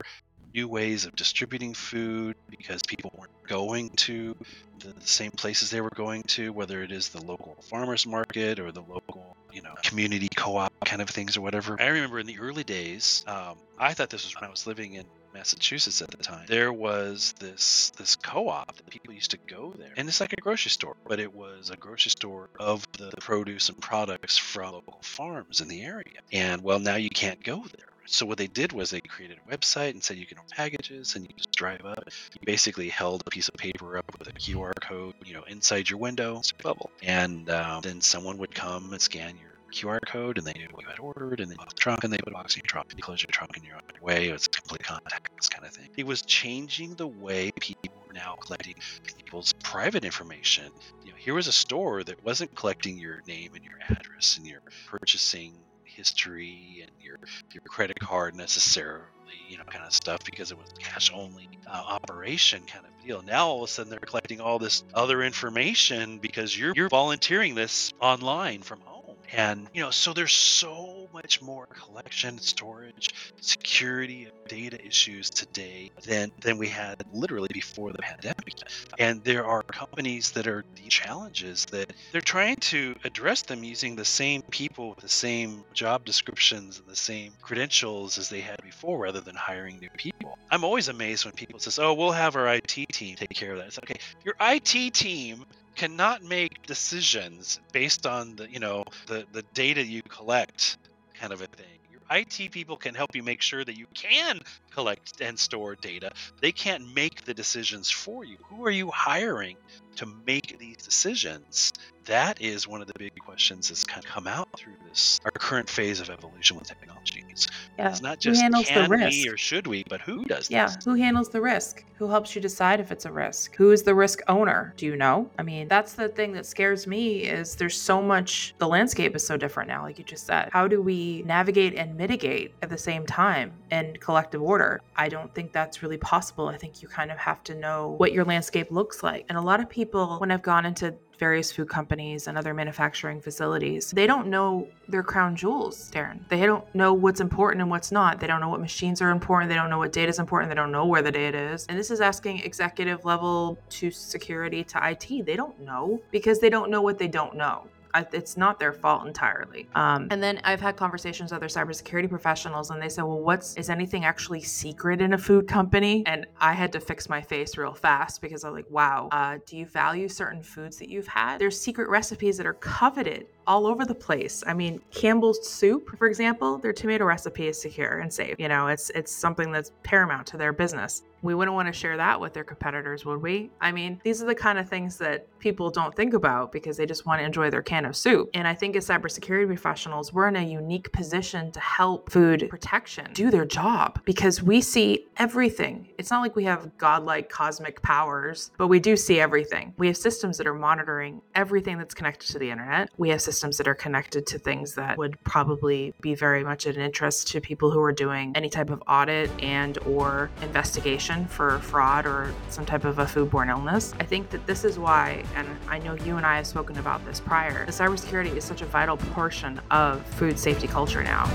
new 0.54 0.68
ways 0.68 1.06
of 1.06 1.16
distributing 1.16 1.74
food 1.74 2.36
because 2.50 2.82
people 2.88 3.12
weren't 3.18 3.32
going 3.48 3.90
to 3.90 4.36
the, 4.80 4.94
same 5.02 5.32
places 5.32 5.70
they 5.70 5.82
were 5.82 5.92
going 5.96 6.24
to, 6.24 6.52
whether 6.52 6.82
it 6.82 6.92
is 6.92 7.10
the 7.10 7.22
local 7.22 7.56
farmers 7.62 8.08
market 8.08 8.60
or 8.60 8.72
the 8.72 8.82
local, 8.82 9.36
you 9.52 9.62
know, 9.62 9.74
community 9.84 10.30
co-op 10.36 10.74
kind 10.86 11.02
of 11.02 11.10
things 11.10 11.38
or 11.38 11.42
whatever. 11.42 11.78
I 11.80 11.88
remember 11.88 12.20
in 12.20 12.26
the 12.26 12.40
early 12.40 12.64
days, 12.64 13.24
um, 13.28 13.58
I 13.78 13.94
thought 13.94 14.10
this 14.10 14.26
was 14.26 14.36
when 14.36 14.44
I 14.44 14.50
was 14.50 14.66
living 14.66 14.96
in 14.96 15.06
Massachusetts 15.38 16.02
at 16.02 16.10
the 16.10 16.18
time, 16.18 16.46
there 16.48 16.74
was 16.74 17.34
this 17.40 17.92
this 17.98 18.16
co-op 18.16 18.76
that 18.76 18.90
people 18.90 19.14
used 19.14 19.32
to 19.32 19.38
go 19.46 19.74
there, 19.78 19.94
and 19.96 20.10
it's 20.10 20.20
like 20.20 20.34
a 20.34 20.42
grocery 20.42 20.72
store, 20.72 20.96
but 21.08 21.20
it 21.20 21.34
was 21.34 21.70
a 21.70 21.78
grocery 21.78 22.10
store 22.10 22.50
of 22.60 22.86
the 22.94 23.12
produce 23.20 23.70
and 23.70 23.80
products 23.80 24.38
from 24.38 24.74
local 24.74 25.00
farms 25.02 25.62
in 25.62 25.68
the 25.68 25.84
area. 25.84 26.20
And 26.32 26.64
well, 26.64 26.80
now 26.80 26.96
you 26.96 27.10
can't 27.10 27.44
go 27.44 27.58
there. 27.58 27.88
So 28.08 28.26
what 28.26 28.38
they 28.38 28.48
did 28.48 28.72
was 28.72 28.90
they 28.90 29.02
created 29.02 29.38
a 29.46 29.56
website 29.56 29.92
and 29.92 30.04
said 30.04 30.18
you 30.18 30.26
can 30.26 30.38
order 30.38 30.50
packages 30.56 31.16
and 31.16 31.26
you 31.26 31.34
just 31.36 31.52
drive 31.52 31.86
up. 31.86 32.06
You 32.34 32.46
basically 32.46 32.88
held 32.90 33.22
a 33.26 33.30
piece 33.30 33.50
of 33.50 33.56
paper 33.56 33.98
up 33.98 34.06
with 34.18 34.30
a 34.30 34.32
QR 34.32 34.72
code, 34.82 35.14
you 35.26 35.34
know, 35.34 35.44
inside 35.44 35.90
your 35.90 36.00
window, 36.00 36.42
bubble, 36.64 36.90
and 37.04 37.50
um, 37.50 37.82
then 37.82 38.02
someone 38.02 38.38
would 38.38 38.56
come 38.56 38.94
and 38.94 39.02
scan 39.02 39.36
your 39.38 39.57
QR 39.74 40.00
code 40.06 40.38
and 40.38 40.46
they 40.46 40.54
knew 40.54 40.68
what 40.72 40.84
you 40.84 40.90
had 40.90 41.00
ordered 41.00 41.40
and 41.40 41.52
then 41.52 41.58
the 41.60 41.76
trunk 41.76 42.04
and 42.04 42.12
they 42.12 42.18
put 42.18 42.30
a 42.30 42.32
box 42.32 42.56
in 42.56 42.62
your 42.62 42.68
trunk 42.68 42.88
and 42.90 42.98
you 42.98 43.04
close 43.04 43.22
your 43.22 43.30
trunk 43.32 43.52
and 43.56 43.66
you're 43.66 43.76
on 43.76 43.82
your 43.94 44.04
way. 44.04 44.30
It 44.30 44.34
was 44.34 44.48
complete 44.48 44.82
contactless 44.84 45.50
kind 45.50 45.66
of 45.66 45.72
thing. 45.72 45.90
It 45.98 46.06
was 46.06 46.22
changing 46.22 46.96
the 46.96 47.08
way 47.08 47.52
people 47.60 47.92
were 48.08 48.14
now 48.14 48.36
collecting 48.42 48.76
people's 49.18 49.54
private 49.64 50.06
information. 50.06 50.72
You 51.04 51.12
know, 51.12 51.18
here 51.18 51.34
was 51.34 51.48
a 51.48 51.52
store 51.52 52.04
that 52.04 52.24
wasn't 52.24 52.56
collecting 52.56 52.98
your 52.98 53.22
name 53.28 53.52
and 53.56 53.64
your 53.64 53.80
address 53.90 54.38
and 54.38 54.46
your 54.46 54.62
purchasing 54.88 55.54
history 55.98 56.84
and 56.84 56.92
your 57.04 57.18
your 57.54 57.62
credit 57.68 58.00
card 58.00 58.36
necessarily, 58.36 59.04
you 59.50 59.58
know, 59.58 59.64
kind 59.64 59.84
of 59.84 59.94
stuff 59.94 60.24
because 60.24 60.52
it 60.52 60.58
was 60.58 60.68
cash 60.80 61.12
only 61.14 61.50
uh, 61.66 61.84
operation 61.88 62.62
kind 62.68 62.86
of 62.86 62.92
deal. 63.06 63.22
Now 63.24 63.48
all 63.48 63.64
of 63.64 63.70
a 63.70 63.72
sudden 63.72 63.90
they're 63.90 64.00
collecting 64.00 64.40
all 64.40 64.60
this 64.60 64.84
other 64.94 65.24
information 65.24 66.20
because 66.20 66.58
you're 66.58 66.74
you're 66.76 66.90
volunteering 66.90 67.56
this 67.56 67.94
online 68.00 68.62
from 68.62 68.80
home. 68.82 68.97
And, 69.34 69.68
you 69.74 69.82
know, 69.82 69.92
so 69.92 70.14
there's 70.14 70.34
so 70.34 71.10
much 71.14 71.42
more 71.42 71.68
collection, 71.68 72.40
storage, 72.40 73.14
security 73.42 74.28
data 74.48 74.84
issues 74.86 75.30
today 75.30 75.92
than, 76.06 76.32
than 76.42 76.58
we 76.58 76.68
had 76.68 77.04
literally 77.12 77.50
before 77.54 77.92
the 77.92 78.00
pandemic. 78.00 78.56
And 78.98 79.24
there 79.24 79.46
are 79.46 79.64
companies 79.64 80.32
that 80.32 80.48
are 80.48 80.64
the 80.76 80.88
challenges 80.88 81.66
that 81.72 81.94
they're 82.12 82.22
trying 82.22 82.56
to 82.58 82.96
address 83.04 83.42
them 83.42 83.64
using 83.64 83.96
the 83.96 84.06
same 84.06 84.42
people 84.44 84.90
with 84.90 85.00
the 85.00 85.10
same 85.10 85.64
job 85.74 86.06
descriptions 86.06 86.80
and 86.80 86.88
the 86.88 86.96
same 86.96 87.34
credentials 87.42 88.18
as 88.18 88.30
they 88.30 88.42
had 88.42 88.62
before 88.64 89.00
rather 89.00 89.22
than 89.22 89.36
hiring 89.36 89.80
new 89.80 89.90
people. 89.98 90.38
I'm 90.50 90.64
always 90.64 90.88
amazed 90.88 91.26
when 91.26 91.34
people 91.34 91.60
says, 91.60 91.78
"Oh, 91.78 91.94
we'll 91.94 92.12
have 92.12 92.36
our 92.36 92.48
IT 92.48 92.86
team 92.92 93.16
take 93.16 93.30
care 93.30 93.52
of 93.52 93.58
that." 93.58 93.68
It's 93.68 93.80
okay. 93.80 94.00
Your 94.24 94.36
IT 94.40 94.94
team 94.94 95.46
cannot 95.78 96.24
make 96.24 96.66
decisions 96.68 97.60
based 97.72 98.08
on 98.08 98.36
the 98.36 98.52
you 98.52 98.60
know 98.60 98.84
the 99.08 99.26
the 99.32 99.44
data 99.54 99.84
you 99.84 100.02
collect 100.10 100.78
kind 101.14 101.32
of 101.34 101.42
a 101.42 101.48
thing 101.48 101.80
your 101.92 102.02
IT 102.12 102.52
people 102.52 102.78
can 102.78 102.96
help 102.96 103.16
you 103.16 103.24
make 103.24 103.42
sure 103.42 103.64
that 103.64 103.78
you 103.78 103.86
can 103.94 104.40
collect 104.72 105.22
and 105.22 105.38
store 105.40 105.76
data. 105.76 106.12
They 106.42 106.52
can't 106.52 106.94
make 106.96 107.26
the 107.26 107.34
decisions 107.34 107.90
for 107.92 108.26
you. 108.26 108.38
Who 108.50 108.66
are 108.66 108.72
you 108.72 108.92
hiring 108.92 109.58
to 109.98 110.08
make 110.28 110.58
these 110.60 110.78
decisions? 110.78 111.74
That 112.08 112.42
is 112.42 112.70
one 112.70 112.82
of 112.82 112.88
the 112.88 112.94
big 112.98 113.14
questions 113.20 113.68
that's 113.68 113.84
kind 113.84 114.04
of 114.04 114.10
come 114.10 114.28
out 114.28 114.48
through 114.56 114.76
this 114.88 115.20
our 115.26 115.32
current 115.32 115.70
phase 115.70 116.00
of 116.00 116.10
evolution 116.10 116.58
with 116.58 116.66
technologies. 116.66 117.50
Yeah. 117.78 117.90
It's 117.90 118.02
not 118.02 118.20
just 118.20 118.40
can 118.42 118.54
risk? 118.90 119.12
we 119.12 119.30
or 119.30 119.36
should 119.36 119.68
we, 119.68 119.84
but 119.90 120.00
who 120.02 120.24
does 120.26 120.50
Yeah, 120.50 120.68
this? 120.68 120.86
who 120.86 120.96
handles 120.96 121.30
the 121.30 121.42
risk? 121.42 121.84
Who 121.96 122.10
helps 122.10 122.34
you 122.34 122.42
decide 122.42 122.80
if 122.80 122.92
it's 122.92 123.06
a 123.06 123.12
risk? 123.12 123.56
Who 123.58 123.72
is 123.72 123.84
the 123.84 123.94
risk 123.94 124.22
owner? 124.28 124.74
Do 124.78 124.86
you 124.86 124.96
know? 124.96 125.30
I 125.38 125.44
mean, 125.44 125.68
that's 125.68 125.94
the 125.94 126.08
thing 126.08 126.32
that 126.34 126.46
scares 126.46 126.88
me 126.88 127.24
is 127.24 127.56
there's 127.56 127.80
so 127.80 128.02
much 128.02 128.56
the 128.58 128.68
landscape 128.68 129.16
is 129.16 129.26
so 129.26 129.36
different 129.36 129.68
now 129.68 129.84
like 129.84 129.98
you 129.98 130.06
just 130.06 130.26
said. 130.26 130.50
How 130.54 130.68
do 130.68 130.82
we 130.82 131.24
navigate 131.26 131.76
and 131.76 131.96
mitigate 131.98 132.54
at 132.62 132.70
the 132.70 132.78
same 132.78 133.06
time 133.06 133.52
in 133.72 133.98
collective 134.00 134.42
order? 134.42 134.82
I 134.96 135.10
don't 135.10 135.34
think 135.36 135.52
that's 135.52 135.84
really 135.84 135.98
possible. 135.98 136.48
I 136.48 136.58
think 136.58 136.82
you 136.82 136.88
kind 136.88 137.12
of 137.12 137.18
have 137.18 137.44
to 137.46 137.56
know 137.56 137.96
what 137.98 138.14
your 138.14 138.24
landscape 138.24 138.72
looks 138.72 139.04
like. 139.04 139.26
And 139.28 139.38
a 139.38 139.42
lot 139.42 139.60
of 139.60 139.70
people 139.70 140.18
when 140.20 140.32
I've 140.32 140.42
gone 140.42 140.66
into 140.66 140.96
various 141.20 141.52
food 141.52 141.70
companies 141.70 142.28
and 142.28 142.38
other 142.38 142.54
manufacturing 142.54 143.22
facilities, 143.22 143.92
they 143.92 144.08
don't 144.08 144.28
know 144.28 144.68
their 144.88 145.04
crown 145.04 145.36
jewels, 145.36 145.90
Darin. 145.90 146.26
They 146.30 146.46
don't 146.46 146.64
know 146.76 146.94
what's 146.94 147.20
important 147.20 147.62
and 147.62 147.70
what's 147.70 147.92
not. 147.92 148.20
They 148.20 148.28
don't 148.28 148.42
know 148.42 148.50
what 148.50 148.62
machines 148.62 149.02
are 149.02 149.10
important. 149.10 149.50
They 149.50 149.56
don't 149.56 149.70
know 149.70 149.78
what 149.78 149.92
data 149.92 150.10
is 150.10 150.20
important. 150.20 150.50
They 150.50 150.56
don't 150.56 150.72
know 150.72 150.86
where 150.86 151.02
the 151.02 151.12
data 151.12 151.38
is. 151.54 151.66
And 151.68 151.78
this 151.78 151.92
is 151.92 152.02
asking 152.02 152.40
executive 152.40 153.06
level 153.06 153.58
to 153.70 153.92
security 153.92 154.64
to 154.66 154.90
IT. 154.90 155.26
They 155.26 155.36
don't 155.36 155.60
know 155.62 156.02
because 156.12 156.40
they 156.40 156.50
don't 156.50 156.70
know 156.70 156.82
what 156.82 156.98
they 156.98 157.08
don't 157.08 157.36
know. 157.36 157.68
It's 158.12 158.38
not 158.38 158.60
their 158.60 158.74
fault 158.74 159.06
entirely. 159.06 159.68
Um, 159.76 160.08
and 160.12 160.22
then 160.22 160.40
I've 160.44 160.62
had 160.62 160.78
conversations 160.78 161.32
with 161.32 161.38
other 161.38 161.48
cybersecurity 161.48 162.10
professionals, 162.10 162.70
and 162.70 162.82
they 162.82 162.90
said, 162.90 163.04
"Well, 163.04 163.20
what's 163.20 163.56
is 163.56 163.70
anything 163.70 164.06
actually 164.06 164.42
secret 164.42 165.02
in 165.02 165.14
a 165.14 165.18
food 165.18 165.48
company?" 165.48 166.04
And 166.06 166.26
I 166.40 166.54
had 166.54 166.72
to 166.74 166.80
fix 166.80 167.10
my 167.10 167.22
face 167.22 167.58
real 167.58 167.74
fast 167.74 168.22
because 168.22 168.44
I'm 168.44 168.54
like, 168.54 168.70
"Wow, 168.70 169.10
uh, 169.12 169.38
do 169.46 169.58
you 169.58 169.66
value 169.66 170.08
certain 170.08 170.44
foods 170.44 170.78
that 170.78 170.90
you've 170.90 171.08
had? 171.08 171.40
There's 171.40 171.60
secret 171.60 171.90
recipes 171.90 172.38
that 172.38 172.46
are 172.46 172.54
coveted 172.54 173.28
all 173.48 173.66
over 173.66 173.86
the 173.86 173.96
place. 173.96 174.44
I 174.46 174.54
mean, 174.54 174.82
Campbell's 174.92 175.48
soup, 175.48 175.98
for 175.98 176.08
example, 176.08 176.58
their 176.58 176.74
tomato 176.74 177.06
recipe 177.06 177.48
is 177.48 177.60
secure 177.60 178.00
and 178.00 178.14
safe. 178.14 178.36
You 178.38 178.50
know, 178.50 178.68
it's 178.68 178.90
it's 178.92 179.12
something 179.12 179.52
that's 179.52 179.72
paramount 179.84 180.28
to 180.28 180.38
their 180.38 180.54
business. 180.54 181.04
We 181.28 181.36
wouldn't 181.36 181.56
want 181.56 181.68
to 181.68 181.74
share 181.74 181.98
that 181.98 182.22
with 182.22 182.32
their 182.32 182.46
competitors, 182.46 183.04
would 183.04 183.22
we? 183.22 183.52
I 183.60 183.74
mean, 183.74 184.00
these 184.02 184.24
are 184.24 184.26
the 184.26 184.34
kind 184.34 184.58
of 184.58 184.70
things 184.70 184.96
that 185.00 185.28
people 185.40 185.70
don't 185.70 185.94
think 185.94 186.14
about 186.14 186.54
because 186.54 186.78
they 186.78 186.86
just 186.86 187.06
want 187.06 187.20
to 187.20 187.26
enjoy 187.26 187.50
their 187.50 187.62
can 187.62 187.84
of 187.84 187.98
soup. 187.98 188.30
And 188.34 188.48
I 188.48 188.54
think 188.54 188.78
as 188.78 188.88
cybersecurity 188.88 189.46
professionals, 189.46 190.14
we're 190.14 190.30
in 190.30 190.38
a 190.38 190.42
unique 190.42 190.90
position 190.94 191.52
to 191.52 191.60
help 191.60 192.10
food 192.10 192.48
protection 192.50 193.12
do 193.12 193.30
their 193.30 193.44
job 193.44 194.00
because 194.06 194.42
we 194.42 194.62
see 194.62 195.06
everything. 195.18 195.90
It's 195.98 196.12
not 196.12 196.22
like 196.22 196.38
we 196.38 196.46
have 196.46 196.78
godlike 196.78 197.28
cosmic 197.28 197.82
powers, 197.82 198.52
but 198.58 198.68
we 198.68 198.80
do 198.80 198.96
see 198.96 199.20
everything. 199.20 199.74
We 199.78 199.88
have 199.88 199.98
systems 199.98 200.38
that 200.38 200.48
are 200.48 200.54
monitoring 200.54 201.22
everything 201.36 201.78
that's 201.78 201.94
connected 201.94 202.32
to 202.32 202.40
the 202.40 202.50
internet. 202.50 202.90
We 202.96 203.10
have 203.10 203.22
systems 203.22 203.58
that 203.58 203.68
are 203.68 203.76
connected 203.76 204.26
to 204.28 204.40
things 204.40 204.76
that 204.76 204.98
would 204.98 205.22
probably 205.26 205.94
be 206.00 206.16
very 206.16 206.46
much 206.46 206.66
an 206.68 206.78
interest 206.78 207.28
to 207.34 207.42
people 207.42 207.70
who 207.70 207.82
are 207.82 207.92
doing 207.92 208.32
any 208.34 208.50
type 208.50 208.70
of 208.70 208.82
audit 208.88 209.30
and 209.44 209.78
or 209.80 210.32
investigation 210.42 211.17
for 211.26 211.60
fraud 211.60 212.06
or 212.06 212.34
some 212.50 212.66
type 212.66 212.86
of 212.86 213.00
a 213.00 213.06
foodborne 213.06 213.50
illness. 213.50 213.94
I 214.00 214.04
think 214.04 214.30
that 214.30 214.46
this 214.46 214.64
is 214.64 214.78
why, 214.78 215.24
and 215.36 215.48
I 215.68 215.80
know 215.80 215.96
you 215.96 216.18
and 216.18 216.26
I 216.26 216.38
have 216.38 216.48
spoken 216.48 216.78
about 216.78 217.04
this 217.06 217.20
prior, 217.20 217.66
the 217.66 217.72
cybersecurity 217.72 218.36
is 218.36 218.44
such 218.44 218.62
a 218.62 218.66
vital 218.66 218.98
portion 218.98 219.60
of 219.72 220.06
food 220.06 220.38
safety 220.38 220.68
culture 220.68 221.04
now. 221.04 221.26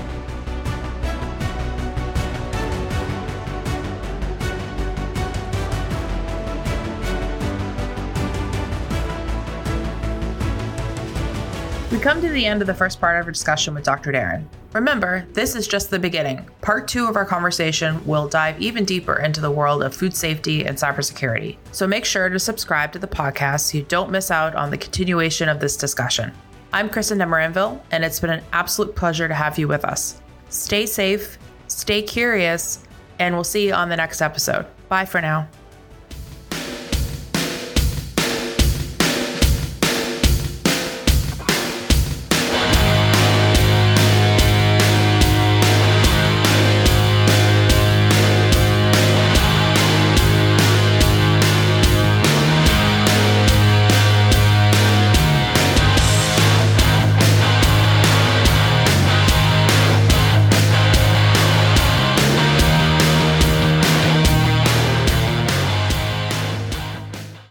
Come 12.03 12.19
to 12.19 12.27
the 12.27 12.45
end 12.45 12.59
of 12.59 12.67
the 12.67 12.73
first 12.73 12.99
part 12.99 13.17
of 13.17 13.25
our 13.25 13.31
discussion 13.31 13.73
with 13.73 13.85
Dr. 13.85 14.11
Darin. 14.11 14.49
Remember, 14.73 15.25
this 15.31 15.55
is 15.55 15.69
just 15.69 15.89
the 15.89 15.97
beginning. 15.97 16.45
Part 16.59 16.85
two 16.85 17.07
of 17.07 17.15
our 17.15 17.23
conversation 17.23 18.05
will 18.05 18.27
dive 18.27 18.61
even 18.61 18.83
deeper 18.83 19.21
into 19.21 19.39
the 19.39 19.49
world 19.49 19.81
of 19.81 19.95
food 19.95 20.13
safety 20.13 20.65
and 20.65 20.77
cybersecurity. 20.77 21.55
So 21.71 21.87
make 21.87 22.03
sure 22.03 22.27
to 22.27 22.37
subscribe 22.39 22.91
to 22.91 22.99
the 22.99 23.07
podcast 23.07 23.61
so 23.61 23.77
you 23.77 23.85
don't 23.85 24.11
miss 24.11 24.31
out 24.31 24.53
on 24.53 24.69
the 24.69 24.77
continuation 24.77 25.47
of 25.47 25.61
this 25.61 25.77
discussion. 25.77 26.33
I'm 26.73 26.89
Kristen 26.89 27.19
Demaranville, 27.19 27.79
and 27.91 28.03
it's 28.03 28.19
been 28.19 28.31
an 28.31 28.43
absolute 28.51 28.97
pleasure 28.97 29.29
to 29.29 29.33
have 29.33 29.57
you 29.57 29.69
with 29.69 29.85
us. 29.85 30.21
Stay 30.49 30.85
safe, 30.85 31.37
stay 31.69 32.01
curious, 32.01 32.83
and 33.19 33.33
we'll 33.33 33.45
see 33.45 33.65
you 33.65 33.73
on 33.73 33.87
the 33.87 33.95
next 33.95 34.21
episode. 34.21 34.65
Bye 34.89 35.05
for 35.05 35.21
now. 35.21 35.47